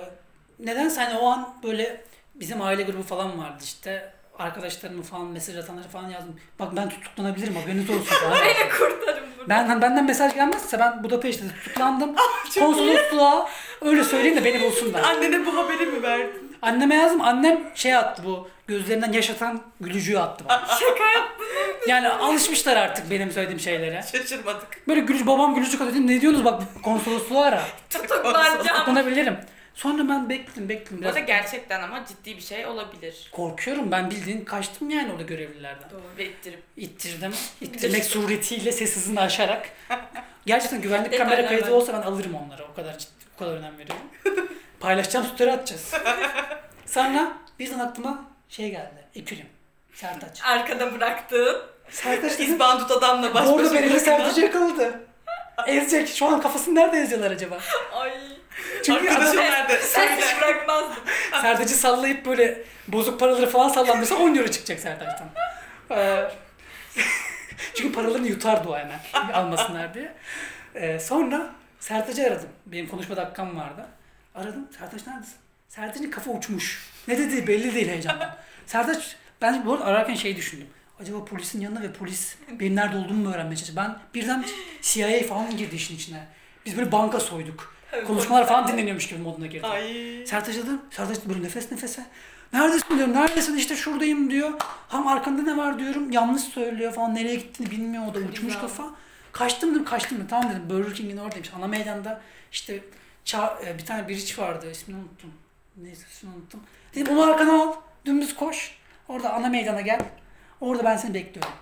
nedense 0.60 1.02
hani 1.02 1.20
o 1.20 1.28
an 1.28 1.56
böyle 1.64 2.04
bizim 2.36 2.62
aile 2.62 2.84
grubu 2.84 3.04
falan 3.04 3.40
vardı 3.40 3.64
işte. 3.64 4.14
Arkadaşlarımı 4.40 5.04
falan 5.04 5.26
mesaj 5.28 5.58
atanları 5.58 5.88
falan 5.88 6.10
yazdım. 6.10 6.40
Bak 6.60 6.76
ben 6.76 6.90
tutuklanabilirim 6.90 7.56
haberiniz 7.56 7.90
olsun 7.90 8.04
falan. 8.24 8.38
Beni 8.46 8.70
kurtarın 8.70 9.24
buradan. 9.38 9.50
Ben 9.50 9.66
hani 9.68 9.82
benden 9.82 10.06
mesaj 10.06 10.34
gelmezse 10.34 10.80
ben 10.80 11.04
Budapeşte 11.04 11.44
tutuklandım. 11.48 12.16
Konsolosluğa 12.60 13.50
öyle 13.82 14.04
söyleyeyim 14.04 14.38
de 14.38 14.46
beni 14.46 14.62
bulsunlar. 14.62 15.04
Annene 15.04 15.46
bu 15.46 15.58
haberi 15.58 15.86
mi 15.86 16.04
verdin? 16.04 16.53
Anneme 16.64 16.96
yazdım. 16.96 17.22
Annem 17.22 17.60
şey 17.76 17.96
attı 17.96 18.22
bu. 18.26 18.50
Gözlerinden 18.68 19.12
yaşatan 19.12 19.62
gülücüğü 19.82 20.18
attı 20.18 20.46
bana. 20.50 20.66
Şaka 20.80 21.04
yaptın. 21.16 21.46
Yani 21.88 22.10
alışmışlar 22.10 22.76
artık 22.78 23.12
benim 23.12 23.32
söylediğim 23.32 23.60
şeylere. 23.60 24.04
Şaşırmadık. 24.12 24.88
Böyle 24.88 25.00
gülücük 25.00 25.28
babam 25.28 25.56
gülücük 25.56 25.82
atıyor. 25.82 26.08
Ne 26.08 26.22
diyorsunuz 26.22 26.46
bak 26.46 26.64
konsolosluğu 26.84 27.40
ara. 27.40 27.64
Tutuklanacağım. 27.90 28.58
Tutuklanabilirim. 28.68 29.38
Sonra 29.74 30.10
ben 30.10 30.30
bekledim 30.30 30.70
bekledim 30.70 30.98
Bu 30.98 31.02
biraz. 31.02 31.16
da 31.16 31.20
gerçekten 31.20 31.82
ama 31.84 32.06
ciddi 32.06 32.38
bir 32.38 32.42
şey 32.42 32.66
olabilir. 32.66 33.30
Korkuyorum 33.32 33.92
ben 33.92 34.10
bildiğin 34.12 34.46
kaçtım 34.46 34.90
yani 34.90 35.12
orada 35.12 35.24
görevlilerden. 35.24 35.90
Ve 36.18 36.26
ittirip. 36.26 36.64
İttirdim. 36.78 37.34
İttirmek 37.62 38.06
suretiyle 38.06 38.72
ses 38.72 38.96
hızını 38.96 39.22
aşarak. 39.22 39.70
Gerçekten 40.46 40.82
güvenlik 40.82 41.12
Detaylar 41.12 41.36
kamera 41.36 41.48
kaydı 41.50 41.66
var. 41.66 41.70
olsa 41.78 41.94
ben 41.94 42.02
alırım 42.08 42.36
onları. 42.36 42.64
O 42.72 42.76
kadar 42.76 42.98
ciddi, 42.98 43.12
o 43.36 43.40
kadar 43.40 43.52
önem 43.52 43.74
veriyorum. 43.78 44.06
Paylaşacağım 44.80 45.26
story 45.26 45.52
atacağız. 45.52 45.94
Sonra 46.94 47.32
birden 47.60 47.80
aklıma 47.80 48.26
şey 48.50 48.72
geldi. 48.72 49.06
Ekürüm. 49.16 49.46
Sertaç. 49.94 50.44
Arkada 50.44 50.94
bıraktığın. 50.94 51.62
Sertaç 51.90 52.34
dedim. 52.34 52.54
İzbandut 52.54 52.92
adamla 52.92 53.34
baş 53.34 53.48
Orada 53.48 53.64
başa 53.64 53.74
beni 53.74 53.92
bırakılan. 53.94 54.18
Sertaç'ı 54.18 54.42
yakaladı. 54.42 55.00
Ezecek. 55.68 56.10
Şu 56.10 56.26
an 56.26 56.42
kafasını 56.42 56.76
nerede 56.76 56.98
eziyorlar 56.98 57.32
acaba? 57.32 57.60
Ay. 57.94 58.12
Çünkü 58.86 59.10
Arkadaşım 59.10 59.40
adam 59.40 59.52
nerede? 59.52 59.78
Sen 59.78 60.18
hiç 60.18 60.42
bırakmazdım. 60.42 61.04
Sertaç'ı 61.42 61.76
sallayıp 61.76 62.26
böyle 62.26 62.64
bozuk 62.88 63.20
paraları 63.20 63.50
falan 63.50 63.70
sallandırsa 63.70 64.16
10 64.16 64.36
euro 64.36 64.48
çıkacak 64.48 64.80
Sertaç'tan. 64.80 65.28
Ee, 65.92 66.32
Çünkü 67.76 67.92
paralarını 67.92 68.28
yutardı 68.28 68.70
o 68.70 68.78
hemen 68.78 69.00
almasınlar 69.34 69.94
diye. 69.94 70.14
Ee, 70.76 71.00
sonra 71.00 71.50
Sertaç'ı 71.80 72.24
aradım. 72.28 72.50
Benim 72.66 72.88
konuşma 72.88 73.16
dakikam 73.16 73.58
vardı. 73.58 73.86
Aradım. 74.36 74.68
Sertaç 74.80 75.08
neredesin? 75.08 75.43
Sertaç'ın 75.76 76.12
kafa 76.12 76.32
uçmuş. 76.32 76.90
Ne 77.08 77.18
dediği 77.18 77.48
belli 77.48 77.76
değil 77.76 77.88
heyecandan. 77.88 78.36
Sertaç 78.66 79.16
ben 79.42 79.66
bu 79.66 79.74
arada 79.74 79.86
ararken 79.86 80.16
şey 80.16 80.36
düşündüm. 80.38 80.68
Acaba 81.00 81.26
polisin 81.26 81.62
yanına 81.62 81.82
ve 81.82 81.94
polis 81.94 82.36
benim 82.60 82.76
nerede 82.76 82.98
olduğumu 82.98 83.24
mu 83.24 83.34
öğrenmeye 83.34 83.56
çalışıyor? 83.56 83.84
Ben 83.86 83.98
birden 84.14 84.46
CIA 84.82 85.24
falan 85.28 85.58
girdi 85.58 85.76
işin 85.76 85.96
içine. 85.96 86.28
Biz 86.66 86.78
böyle 86.78 86.92
banka 86.92 87.20
soyduk. 87.20 87.76
Konuşmalar 88.08 88.48
falan 88.48 88.68
dinleniyormuş 88.68 89.08
gibi 89.08 89.20
moduna 89.20 89.46
girdi. 89.48 89.68
Ay. 89.68 90.26
Sertaç 90.28 90.56
dedim. 90.56 90.82
Sertaç 90.92 91.18
böyle 91.26 91.44
nefes 91.44 91.72
nefese. 91.72 92.06
Neredesin 92.54 92.98
diyorum. 92.98 93.14
Neredesin 93.14 93.58
işte 93.58 93.76
şuradayım 93.76 94.32
diyor. 94.32 94.52
Ham 94.88 95.08
arkanda 95.08 95.42
ne 95.42 95.58
var 95.58 95.80
diyorum. 95.80 96.12
Yanlış 96.12 96.42
söylüyor 96.44 96.94
falan. 96.94 97.16
Nereye 97.16 97.36
gittiğini 97.36 97.72
bilmiyor 97.72 98.08
o 98.08 98.14
da 98.14 98.20
uçmuş 98.20 98.58
kafa. 98.58 98.84
Kaçtım 99.32 99.72
dedim 99.72 99.86
kaçtım 99.86 100.18
dedim. 100.18 100.28
Tamam 100.30 100.52
dedim 100.52 100.70
Burger 100.70 100.94
King'in 100.94 101.18
oradaymış. 101.18 101.52
Ana 101.58 101.68
meydanda 101.68 102.22
işte 102.52 102.80
ça- 103.26 103.66
e, 103.66 103.78
bir 103.78 103.86
tane 103.86 104.08
biriç 104.08 104.40
vardı. 104.40 104.72
İsmini 104.72 104.98
unuttum. 105.00 105.32
Neyse 105.78 106.06
ismini 106.12 106.36
unuttum. 106.36 106.64
Dedim 106.96 107.18
onu 107.18 107.32
arkana 107.32 107.64
al. 107.64 107.74
Dümdüz 108.06 108.36
koş. 108.36 108.78
Orada 109.08 109.34
ana 109.34 109.50
meydana 109.50 109.82
gel. 109.82 110.00
Orada 110.62 110.84
ben 110.84 110.98
seni 110.98 111.14
bekliyorum. 111.14 111.54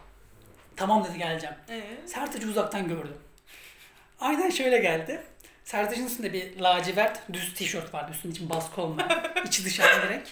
Tamam 0.76 1.06
dedi 1.06 1.18
geleceğim. 1.18 1.56
Ee? 1.70 1.82
Sertaç'ı 2.06 2.48
uzaktan 2.48 2.88
gördüm. 2.88 3.18
Aynen 4.20 4.50
şöyle 4.50 4.78
geldi. 4.78 5.24
Sertaç'ın 5.64 6.06
üstünde 6.06 6.34
bir 6.34 6.60
lacivert 6.60 7.34
düz 7.34 7.54
tişört 7.54 7.94
vardı. 7.94 8.12
Üstünün 8.12 8.34
için 8.34 8.50
baskı 8.50 8.82
olmayan. 8.82 9.24
içi 9.46 9.66
dışarı 9.66 10.08
direkt. 10.08 10.30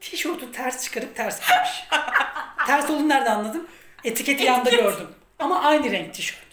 Tişörtü 0.00 0.52
ters 0.52 0.84
çıkarıp 0.84 1.16
ters 1.16 1.40
giymiş. 1.48 1.84
ters 2.66 2.90
olduğunu 2.90 3.08
nerede 3.08 3.30
anladım? 3.30 3.66
Etiketi 4.04 4.44
yanda 4.44 4.70
gördüm. 4.70 5.08
Ama 5.38 5.60
aynı 5.60 5.90
renk 5.92 6.14
tişört. 6.14 6.46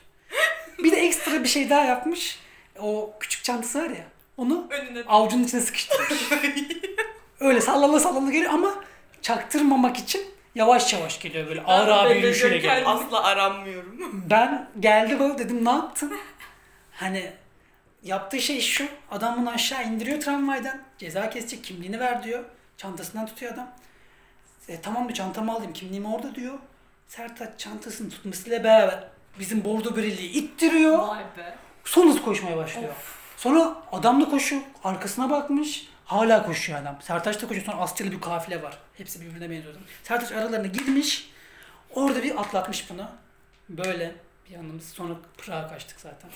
Bir 0.83 0.91
de 0.91 0.95
ekstra 0.95 1.43
bir 1.43 1.49
şey 1.49 1.69
daha 1.69 1.83
yapmış. 1.83 2.39
O 2.79 3.13
küçük 3.19 3.43
çantası 3.43 3.79
var 3.79 3.89
ya. 3.89 4.05
Onu 4.38 4.67
Önüne. 4.69 5.04
avucunun 5.08 5.43
içine 5.43 5.62
sıkıştırmış. 5.62 6.28
Öyle 7.39 7.62
sallana 7.62 8.00
sallana 8.00 8.32
geliyor 8.32 8.54
ama 8.54 8.73
çaktırmamak 9.21 9.97
için 9.97 10.21
yavaş 10.56 10.93
yavaş 10.93 11.19
geliyor 11.19 11.47
böyle 11.47 11.63
ağır 11.63 11.88
ağır 11.88 12.06
bir 12.06 12.10
belli 12.10 12.17
yürüyüşüyle 12.19 12.58
geliyor. 12.58 12.82
Asla 12.86 13.23
aranmıyorum. 13.23 14.23
Ben 14.30 14.69
geldi 14.80 15.19
böyle 15.19 15.38
dedim 15.38 15.65
ne 15.65 15.69
yaptın? 15.69 16.13
Hani 16.91 17.32
yaptığı 18.04 18.41
şey 18.41 18.62
şu. 18.62 18.86
Adam 19.12 19.41
bunu 19.41 19.50
aşağı 19.50 19.84
indiriyor 19.84 20.21
tramvaydan. 20.21 20.82
Ceza 20.97 21.30
kesecek 21.30 21.63
kimliğini 21.63 22.00
ver 22.00 22.23
diyor. 22.23 22.43
Çantasından 22.78 23.26
tutuyor 23.26 23.54
adam. 23.54 23.69
E, 24.67 24.82
tamam 24.82 25.04
diyor 25.04 25.13
çantamı 25.15 25.52
alayım 25.54 25.73
kimliğimi 25.73 26.08
orada 26.08 26.36
diyor. 26.36 26.54
Sertaç 27.08 27.60
çantasını 27.60 28.10
tutmasıyla 28.10 28.63
beraber 28.63 29.04
bizim 29.39 29.65
bordo 29.65 29.95
birliği 29.95 30.32
ittiriyor. 30.32 31.00
Vay 31.00 31.23
be. 31.38 31.56
Son 31.86 32.08
hız 32.08 32.21
koşmaya 32.21 32.58
başlıyor. 32.58 32.93
Sonra 33.38 33.76
adam 33.91 34.21
da 34.21 34.30
koşuyor. 34.30 34.62
Arkasına 34.84 35.30
bakmış. 35.30 35.88
Hala 36.06 36.45
koşuyor 36.45 36.82
adam. 36.82 36.97
Sertaç 37.02 37.41
da 37.41 37.47
koşuyor. 37.47 37.65
Sonra 37.65 37.78
Asyalı 37.78 38.12
bir 38.12 38.21
kafile 38.21 38.63
var. 38.63 38.78
Hepsi 38.97 39.21
birbirine 39.21 39.50
benziyor. 39.50 39.73
Sertaç 40.04 40.32
aralarına 40.32 40.67
girmiş. 40.67 41.30
Orada 41.95 42.23
bir 42.23 42.41
atlatmış 42.41 42.89
bunu. 42.89 43.06
Böyle 43.69 44.15
bir 44.50 44.52
yanımız. 44.56 44.89
Sonra 44.89 45.13
Prag'a 45.38 45.67
kaçtık 45.69 46.00
zaten. 46.00 46.30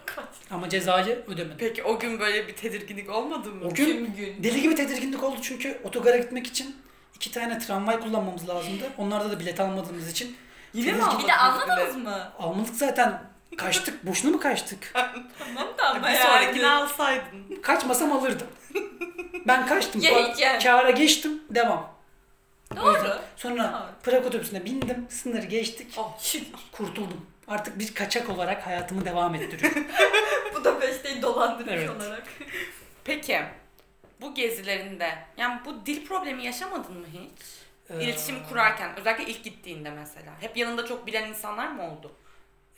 Ama 0.50 0.68
cezayı 0.68 1.24
ödemedik. 1.26 1.60
Peki 1.60 1.82
o 1.84 1.98
gün 1.98 2.20
böyle 2.20 2.48
bir 2.48 2.56
tedirginlik 2.56 3.10
olmadı 3.10 3.50
mı? 3.52 3.64
O 3.66 3.74
gün 3.74 4.14
gün. 4.14 4.42
deli 4.44 4.62
gibi 4.62 4.74
tedirginlik 4.74 5.22
oldu 5.22 5.36
çünkü 5.42 5.80
otogara 5.84 6.16
gitmek 6.16 6.46
için 6.46 6.76
iki 7.14 7.32
tane 7.32 7.58
tramvay 7.58 8.00
kullanmamız 8.00 8.48
lazımdı. 8.48 8.84
Onlarda 8.98 9.30
da 9.30 9.40
bilet 9.40 9.60
almadığımız 9.60 10.10
için 10.10 10.36
Yine 10.74 10.92
mi 10.92 11.02
almadınız 11.02 11.22
Bir 11.24 11.28
de 11.28 11.34
anlamadınız 11.36 11.94
bile? 11.96 12.02
mı? 12.04 12.32
almadık 12.38 12.74
zaten. 12.74 13.22
Kaçtık. 13.56 14.06
Boşuna 14.06 14.30
mı 14.30 14.40
kaçtık? 14.40 14.90
Tamam 15.38 15.68
da 15.78 15.88
ama 15.88 16.08
Bir 16.08 16.14
sonrakini 16.14 16.66
alsaydın. 16.68 17.60
Kaçmasam 17.62 18.12
alırdım. 18.12 18.46
Ben 19.46 19.66
kaçtım. 19.66 20.00
Ye 20.00 20.12
Ka- 20.12 20.40
ye. 20.40 20.58
Kâra 20.58 20.90
geçtim. 20.90 21.42
Devam. 21.50 21.90
O 22.82 22.92
yüzden 22.92 23.04
Doğru. 23.04 23.18
Sonra 23.36 23.62
Doğru. 23.72 24.02
Prag 24.02 24.26
otobüsüne 24.26 24.64
bindim. 24.64 25.06
Sınırı 25.10 25.46
geçtik. 25.46 25.94
Oh. 25.96 26.18
Kurtuldum. 26.72 27.26
Artık 27.48 27.78
bir 27.78 27.94
kaçak 27.94 28.30
olarak 28.30 28.66
hayatımı 28.66 29.04
devam 29.04 29.34
ettiriyorum. 29.34 29.86
Bu 30.54 30.64
da 30.64 30.80
Beşte'yi 30.80 31.22
dolandırmış 31.22 31.72
Evet. 31.74 31.90
olarak. 31.90 32.22
Peki 33.04 33.40
bu 34.20 34.34
gezilerinde 34.34 35.18
yani 35.36 35.60
bu 35.64 35.86
dil 35.86 36.06
problemi 36.06 36.44
yaşamadın 36.44 36.98
mı 36.98 37.06
hiç? 37.12 37.46
Ee, 37.90 38.04
İletişim 38.04 38.36
kurarken 38.48 38.90
özellikle 39.00 39.24
ilk 39.32 39.44
gittiğinde 39.44 39.90
mesela. 39.90 40.32
Hep 40.40 40.56
yanında 40.56 40.86
çok 40.86 41.06
bilen 41.06 41.28
insanlar 41.28 41.68
mı 41.68 41.82
oldu? 41.92 42.12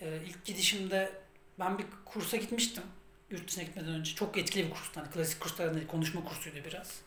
Ee, 0.00 0.18
ilk 0.26 0.44
gidişimde 0.44 1.12
ben 1.58 1.78
bir 1.78 1.84
kursa 2.04 2.36
gitmiştim. 2.36 2.82
Yurt 3.30 3.48
dışına 3.48 3.64
gitmeden 3.64 3.88
önce. 3.90 4.14
Çok 4.14 4.38
etkili 4.38 4.66
bir 4.66 4.70
kurstu. 4.70 5.00
Hani 5.00 5.10
klasik 5.10 5.40
kurslardan 5.40 5.74
değil, 5.74 5.86
konuşma 5.86 6.24
kursuydu 6.24 6.56
biraz. 6.64 7.00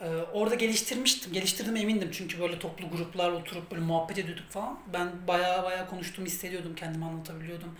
Ee, 0.00 0.08
orada 0.32 0.54
geliştirmiştim. 0.54 1.32
Geliştirdim 1.32 1.76
emindim. 1.76 2.10
Çünkü 2.12 2.40
böyle 2.40 2.58
toplu 2.58 2.88
gruplar 2.90 3.30
oturup 3.30 3.70
böyle 3.70 3.82
muhabbet 3.82 4.18
ediyorduk 4.18 4.50
falan. 4.50 4.78
Ben 4.92 5.26
bayağı 5.28 5.62
bayağı 5.64 5.88
konuştuğumu 5.90 6.26
hissediyordum. 6.26 6.74
Kendimi 6.74 7.04
anlatabiliyordum. 7.04 7.76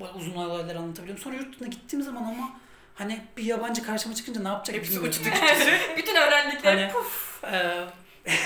Böyle 0.00 0.12
uzun 0.12 0.34
olaylar 0.34 0.74
anlatabiliyordum. 0.76 1.24
Sonra 1.24 1.36
yurt 1.36 1.52
dışına 1.54 1.68
gittiğim 1.68 2.04
zaman 2.04 2.22
ama 2.22 2.60
hani 2.94 3.20
bir 3.36 3.42
yabancı 3.42 3.82
karşıma 3.82 4.14
çıkınca 4.14 4.40
ne 4.42 4.48
yapacak 4.48 4.76
Hepsi 4.76 4.90
bilmiyordum. 4.92 5.20
uçtu 5.22 5.30
Bütün 5.96 6.16
öğrendiklerim 6.16 6.78
Hani- 6.78 6.92
puf. 6.92 7.44
Ee, 7.44 7.86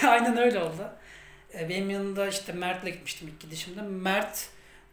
aynen 0.07 0.37
öyle 0.37 0.59
oldu. 0.59 0.91
Ee, 1.55 1.69
benim 1.69 1.91
yanında 1.91 2.29
işte 2.29 2.53
Mert'le 2.53 2.85
gitmiştim 2.87 3.29
ilk 3.29 3.41
gidişimde. 3.41 3.83
Mert 3.83 4.49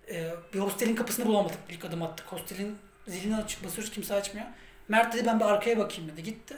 e, 0.09 0.33
bir 0.53 0.59
hostelin 0.59 0.95
kapısını 0.95 1.25
bulamadık. 1.25 1.57
İlk 1.69 1.85
adım 1.85 2.03
attık. 2.03 2.27
Hostelin 2.27 2.77
zilini 3.07 3.35
aç, 3.35 3.57
basıyoruz 3.63 3.91
kimse 3.93 4.13
açmıyor. 4.13 4.47
Mert 4.87 5.13
dedi 5.13 5.25
ben 5.25 5.39
bir 5.39 5.45
arkaya 5.45 5.77
bakayım 5.77 6.11
dedi. 6.11 6.23
Gitti. 6.23 6.57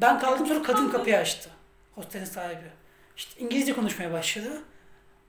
Ben 0.00 0.20
kaldım 0.20 0.46
sonra 0.46 0.62
kadın 0.62 0.90
kapıyı 0.90 1.18
açtı. 1.18 1.50
Hostelin 1.94 2.24
sahibi. 2.24 2.70
İşte 3.16 3.40
İngilizce 3.40 3.72
konuşmaya 3.72 4.12
başladı. 4.12 4.62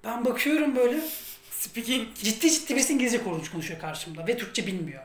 Ben 0.03 0.25
bakıyorum 0.25 0.75
böyle 0.75 1.01
Speaking. 1.51 2.15
ciddi 2.15 2.51
ciddi 2.51 2.75
birisi 2.75 2.93
İngilizce 2.93 3.23
konuş 3.23 3.51
konuşuyor 3.51 3.79
karşımda 3.79 4.27
ve 4.27 4.37
Türkçe 4.37 4.67
bilmiyor. 4.67 5.03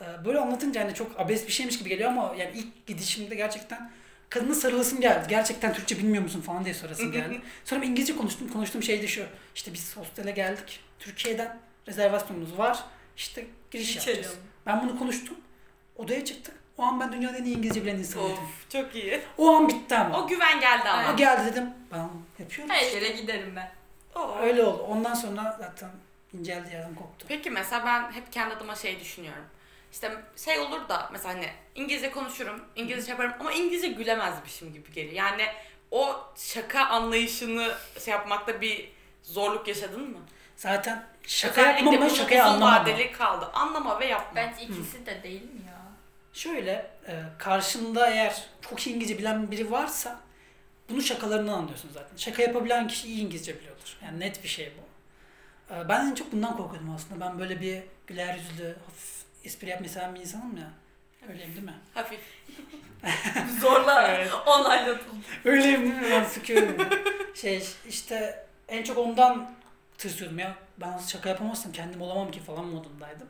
Ee, 0.00 0.24
Böyle 0.24 0.38
anlatınca 0.38 0.84
hani 0.84 0.94
çok 0.94 1.20
abes 1.20 1.46
bir 1.46 1.52
şeymiş 1.52 1.78
gibi 1.78 1.88
geliyor 1.88 2.10
ama 2.10 2.34
yani 2.38 2.50
ilk 2.54 2.86
gidişimde 2.86 3.34
gerçekten 3.34 3.90
kadına 4.30 4.54
sarılasım 4.54 5.00
geldi. 5.00 5.26
Gerçekten 5.28 5.74
Türkçe 5.74 5.98
bilmiyor 5.98 6.22
musun 6.22 6.40
falan 6.40 6.64
diye 6.64 6.74
sorasım 6.74 7.12
geldi. 7.12 7.40
Sonra 7.64 7.82
ben 7.82 7.86
İngilizce 7.86 8.16
konuştum. 8.16 8.48
Konuştuğum 8.52 8.82
şey 8.82 9.02
de 9.02 9.06
şu. 9.08 9.26
İşte 9.54 9.72
biz 9.72 9.96
hostele 9.96 10.30
geldik. 10.30 10.80
Türkiye'den 10.98 11.58
rezervasyonumuz 11.88 12.58
var. 12.58 12.84
İşte 13.16 13.46
giriş 13.70 13.96
İçelim. 13.96 14.16
yapacağız. 14.16 14.38
Ben 14.66 14.82
bunu 14.82 14.98
konuştum. 14.98 15.36
Odaya 15.96 16.24
çıktık. 16.24 16.54
O 16.78 16.82
an 16.82 17.00
ben 17.00 17.12
dünyanın 17.12 17.34
en 17.34 17.44
iyi 17.44 17.56
İngilizce 17.56 17.82
bilen 17.82 17.98
insanıydım. 17.98 18.32
Of 18.44 18.70
çok 18.72 18.94
iyi. 18.94 19.20
O 19.38 19.48
an 19.50 19.68
bitti 19.68 19.96
ama. 19.96 20.18
O 20.22 20.28
güven 20.28 20.60
geldi 20.60 20.88
ama. 20.88 21.12
O 21.12 21.16
geldi 21.16 21.50
dedim. 21.52 21.64
Ben 21.92 22.08
yapıyorum. 22.38 22.74
Her 22.74 22.92
yere 22.92 23.08
giderim 23.08 23.56
ben. 23.56 23.70
Oo. 24.14 24.36
Öyle 24.42 24.62
oldu. 24.62 24.82
Ondan 24.82 25.14
sonra 25.14 25.56
zaten 25.60 25.90
inceldi 26.32 26.72
yerden 26.74 26.94
koptu. 26.94 27.26
Peki 27.28 27.50
mesela 27.50 27.86
ben 27.86 28.12
hep 28.12 28.32
kendi 28.32 28.54
adıma 28.54 28.74
şey 28.74 29.00
düşünüyorum. 29.00 29.44
İşte 29.92 30.12
şey 30.44 30.58
olur 30.58 30.88
da 30.88 31.08
mesela 31.12 31.34
hani 31.34 31.48
İngilizce 31.74 32.10
konuşurum, 32.10 32.64
İngilizce 32.76 33.10
yaparım 33.10 33.32
ama 33.40 33.52
İngilizce 33.52 33.88
gülemezmişim 33.88 34.72
gibi 34.72 34.92
geliyor. 34.92 35.14
Yani 35.14 35.46
o 35.90 36.16
şaka 36.36 36.86
anlayışını 36.86 37.72
şey 38.04 38.12
yapmakta 38.12 38.60
bir 38.60 38.92
zorluk 39.22 39.68
yaşadın 39.68 40.10
mı? 40.10 40.18
Zaten 40.56 41.06
şaka 41.26 41.60
yapmamla 41.60 42.00
bunun 42.00 42.08
şakayı 42.08 42.44
anlamam. 42.44 42.80
vadeli 42.82 43.12
kaldı. 43.12 43.50
Anlama 43.52 44.00
ve 44.00 44.06
yapma. 44.06 44.36
Bence 44.36 44.62
ikisi 44.62 45.06
de 45.06 45.22
değil 45.22 45.42
mi 45.42 45.60
ya? 45.66 45.78
Şöyle 46.32 46.90
e, 47.08 47.22
karşında 47.38 48.10
eğer 48.10 48.44
çok 48.70 48.86
iyi 48.86 48.94
İngilizce 48.94 49.18
bilen 49.18 49.50
biri 49.50 49.70
varsa 49.70 50.20
bunu 50.90 51.02
şakalarından 51.02 51.52
anlıyorsun 51.52 51.90
zaten. 51.94 52.16
Şaka 52.16 52.42
yapabilen 52.42 52.88
kişi 52.88 53.08
iyi 53.08 53.20
İngilizce 53.24 53.58
biliyordur. 53.60 53.96
Yani 54.04 54.20
net 54.20 54.42
bir 54.42 54.48
şey 54.48 54.72
bu. 54.78 54.88
E, 55.74 55.88
ben 55.88 56.06
en 56.06 56.14
çok 56.14 56.32
bundan 56.32 56.56
korkuyordum 56.56 56.94
aslında. 56.94 57.26
Ben 57.26 57.38
böyle 57.38 57.60
bir 57.60 57.82
güler 58.06 58.34
yüzlü, 58.34 58.76
hafif 58.86 59.27
espri 59.44 59.68
yapmayı 59.68 59.90
seven 59.90 60.14
bir 60.14 60.20
insanım 60.20 60.56
ya. 60.56 60.70
Öyleyim 61.28 61.52
değil 61.54 61.64
mi? 61.64 61.74
Hafif. 61.94 62.20
Zorla 63.60 64.08
Evet. 64.08 64.30
onaylatıldı. 64.46 65.16
Öyleyim 65.44 65.82
değil 65.82 65.94
mi? 65.94 66.06
Ben 66.10 66.24
sıkıyorum. 66.24 66.76
şey 67.34 67.64
işte 67.88 68.46
en 68.68 68.82
çok 68.82 68.98
ondan 68.98 69.50
tırsıyordum 69.98 70.38
ya. 70.38 70.54
Ben 70.80 70.98
şaka 70.98 71.28
yapamazsam 71.28 71.72
kendim 71.72 72.02
olamam 72.02 72.30
ki 72.30 72.40
falan 72.40 72.64
modundaydım. 72.64 73.28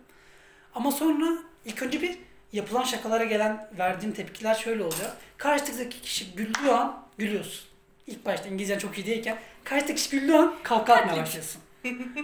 Ama 0.74 0.92
sonra 0.92 1.24
ilk 1.64 1.82
önce 1.82 2.02
bir 2.02 2.18
yapılan 2.52 2.82
şakalara 2.84 3.24
gelen 3.24 3.68
verdiğim 3.78 4.14
tepkiler 4.14 4.54
şöyle 4.54 4.82
oluyor. 4.84 5.10
Karşıdaki 5.36 6.00
kişi 6.00 6.32
güldüğü 6.34 6.70
an 6.70 7.04
gülüyorsun. 7.18 7.68
İlk 8.06 8.26
başta 8.26 8.48
İngilizcen 8.48 8.78
çok 8.78 8.98
iyi 8.98 9.06
değilken 9.06 9.38
karşıdaki 9.64 9.94
kişi 9.94 10.10
güldüğü 10.10 10.32
an 10.34 10.54
kahkaha 10.62 10.96
atmaya 11.00 11.22
başlıyorsun. 11.22 11.60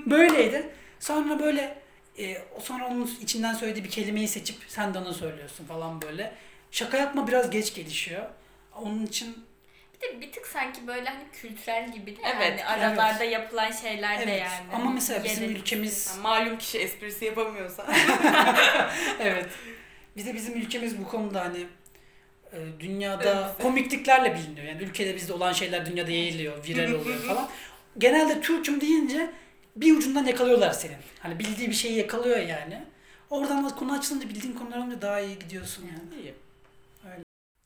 Böyleydi. 0.07 0.71
Sonra 1.01 1.39
böyle 1.41 1.79
e, 2.19 2.37
sonra 2.63 2.87
onun 2.87 3.11
içinden 3.21 3.55
söylediği 3.55 3.85
bir 3.85 3.91
kelimeyi 3.91 4.29
seçip 4.29 4.57
sen 4.69 4.95
de 4.95 4.99
onu 4.99 5.15
söylüyorsun 5.15 5.65
falan 5.67 6.03
böyle. 6.03 6.33
Şaka 6.71 6.97
yapma 6.99 7.29
biraz 7.29 7.51
geç 7.51 7.75
gelişiyor. 7.75 8.27
Onun 8.77 9.07
için 9.07 9.45
Bir 9.95 10.01
de 10.09 10.21
bir 10.21 10.33
tık 10.33 10.47
sanki 10.47 10.87
böyle 10.87 11.09
hani 11.09 11.25
kültürel 11.33 11.93
gibi 11.93 12.17
de 12.17 12.21
Evet, 12.37 12.61
yani 12.61 12.65
aralarda 12.65 13.25
yapılan 13.25 13.71
şeyler 13.73 14.19
de 14.19 14.23
evet. 14.23 14.41
yani. 14.43 14.75
Ama 14.75 14.91
mesela 14.91 15.25
bizim 15.25 15.45
Yeri- 15.45 15.53
ülkemiz 15.59 16.07
Yani 16.11 16.23
malum 16.23 16.59
kişi 16.59 16.79
esprisi 16.79 17.25
yapamıyorsa. 17.25 17.87
evet. 19.21 19.47
Bize 20.17 20.35
bizim 20.35 20.57
ülkemiz 20.57 20.99
bu 20.99 21.09
konuda 21.09 21.41
hani 21.41 21.67
e, 22.53 22.59
dünyada 22.81 23.47
Evet. 23.55 23.63
komikliklerle 23.63 24.35
biliniyor. 24.35 24.67
Yani 24.67 24.83
ülkede 24.83 25.17
bizde 25.17 25.33
olan 25.33 25.53
şeyler 25.53 25.87
dünyada 25.87 26.11
yayılıyor, 26.11 26.65
viral 26.67 26.93
oluyor 26.93 27.19
falan. 27.29 27.49
Genelde 27.99 28.41
Türk'üm 28.41 28.81
deyince 28.81 29.31
bir 29.77 29.97
ucundan 29.97 30.25
yakalıyorlar 30.25 30.73
senin. 30.73 30.97
Hani 31.21 31.39
bildiği 31.39 31.69
bir 31.69 31.75
şeyi 31.75 31.99
yakalıyor 31.99 32.39
yani. 32.39 32.85
Oradan 33.31 33.71
da 33.71 33.75
konu 33.75 33.93
açılınca 33.93 34.29
bildiğin 34.29 34.55
konular 34.55 34.79
olunca 34.79 35.03
daha 35.03 35.21
iyi 35.21 35.39
gidiyorsun 35.39 35.87
yani. 35.87 36.23
İyi. 36.23 36.35
Öyle. 37.05 37.23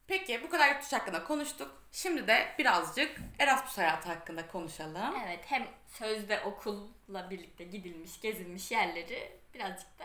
Peki 0.07 0.40
bu 0.42 0.51
kadar 0.51 0.68
yurt 0.68 0.85
dışı 0.85 0.97
hakkında 0.97 1.25
konuştuk. 1.25 1.83
Şimdi 1.92 2.27
de 2.27 2.47
birazcık 2.59 3.21
Erasmus 3.38 3.79
hayatı 3.79 4.09
hakkında 4.09 4.47
konuşalım. 4.47 5.14
Evet 5.27 5.40
hem 5.47 5.66
söz 5.88 6.29
ve 6.29 6.40
okulla 6.44 7.31
birlikte 7.31 7.64
gidilmiş, 7.64 8.21
gezilmiş 8.21 8.71
yerleri 8.71 9.33
birazcık 9.55 9.99
da 9.99 10.05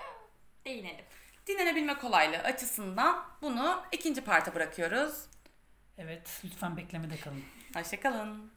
değinelim. 0.65 1.05
Dinlenebilme 1.47 1.97
kolaylığı 1.97 2.37
açısından 2.37 3.25
bunu 3.41 3.83
ikinci 3.91 4.21
parta 4.21 4.55
bırakıyoruz. 4.55 5.25
Evet, 5.97 6.41
lütfen 6.45 6.77
beklemede 6.77 7.17
kalın. 7.17 7.43
Hoşçakalın. 7.75 8.51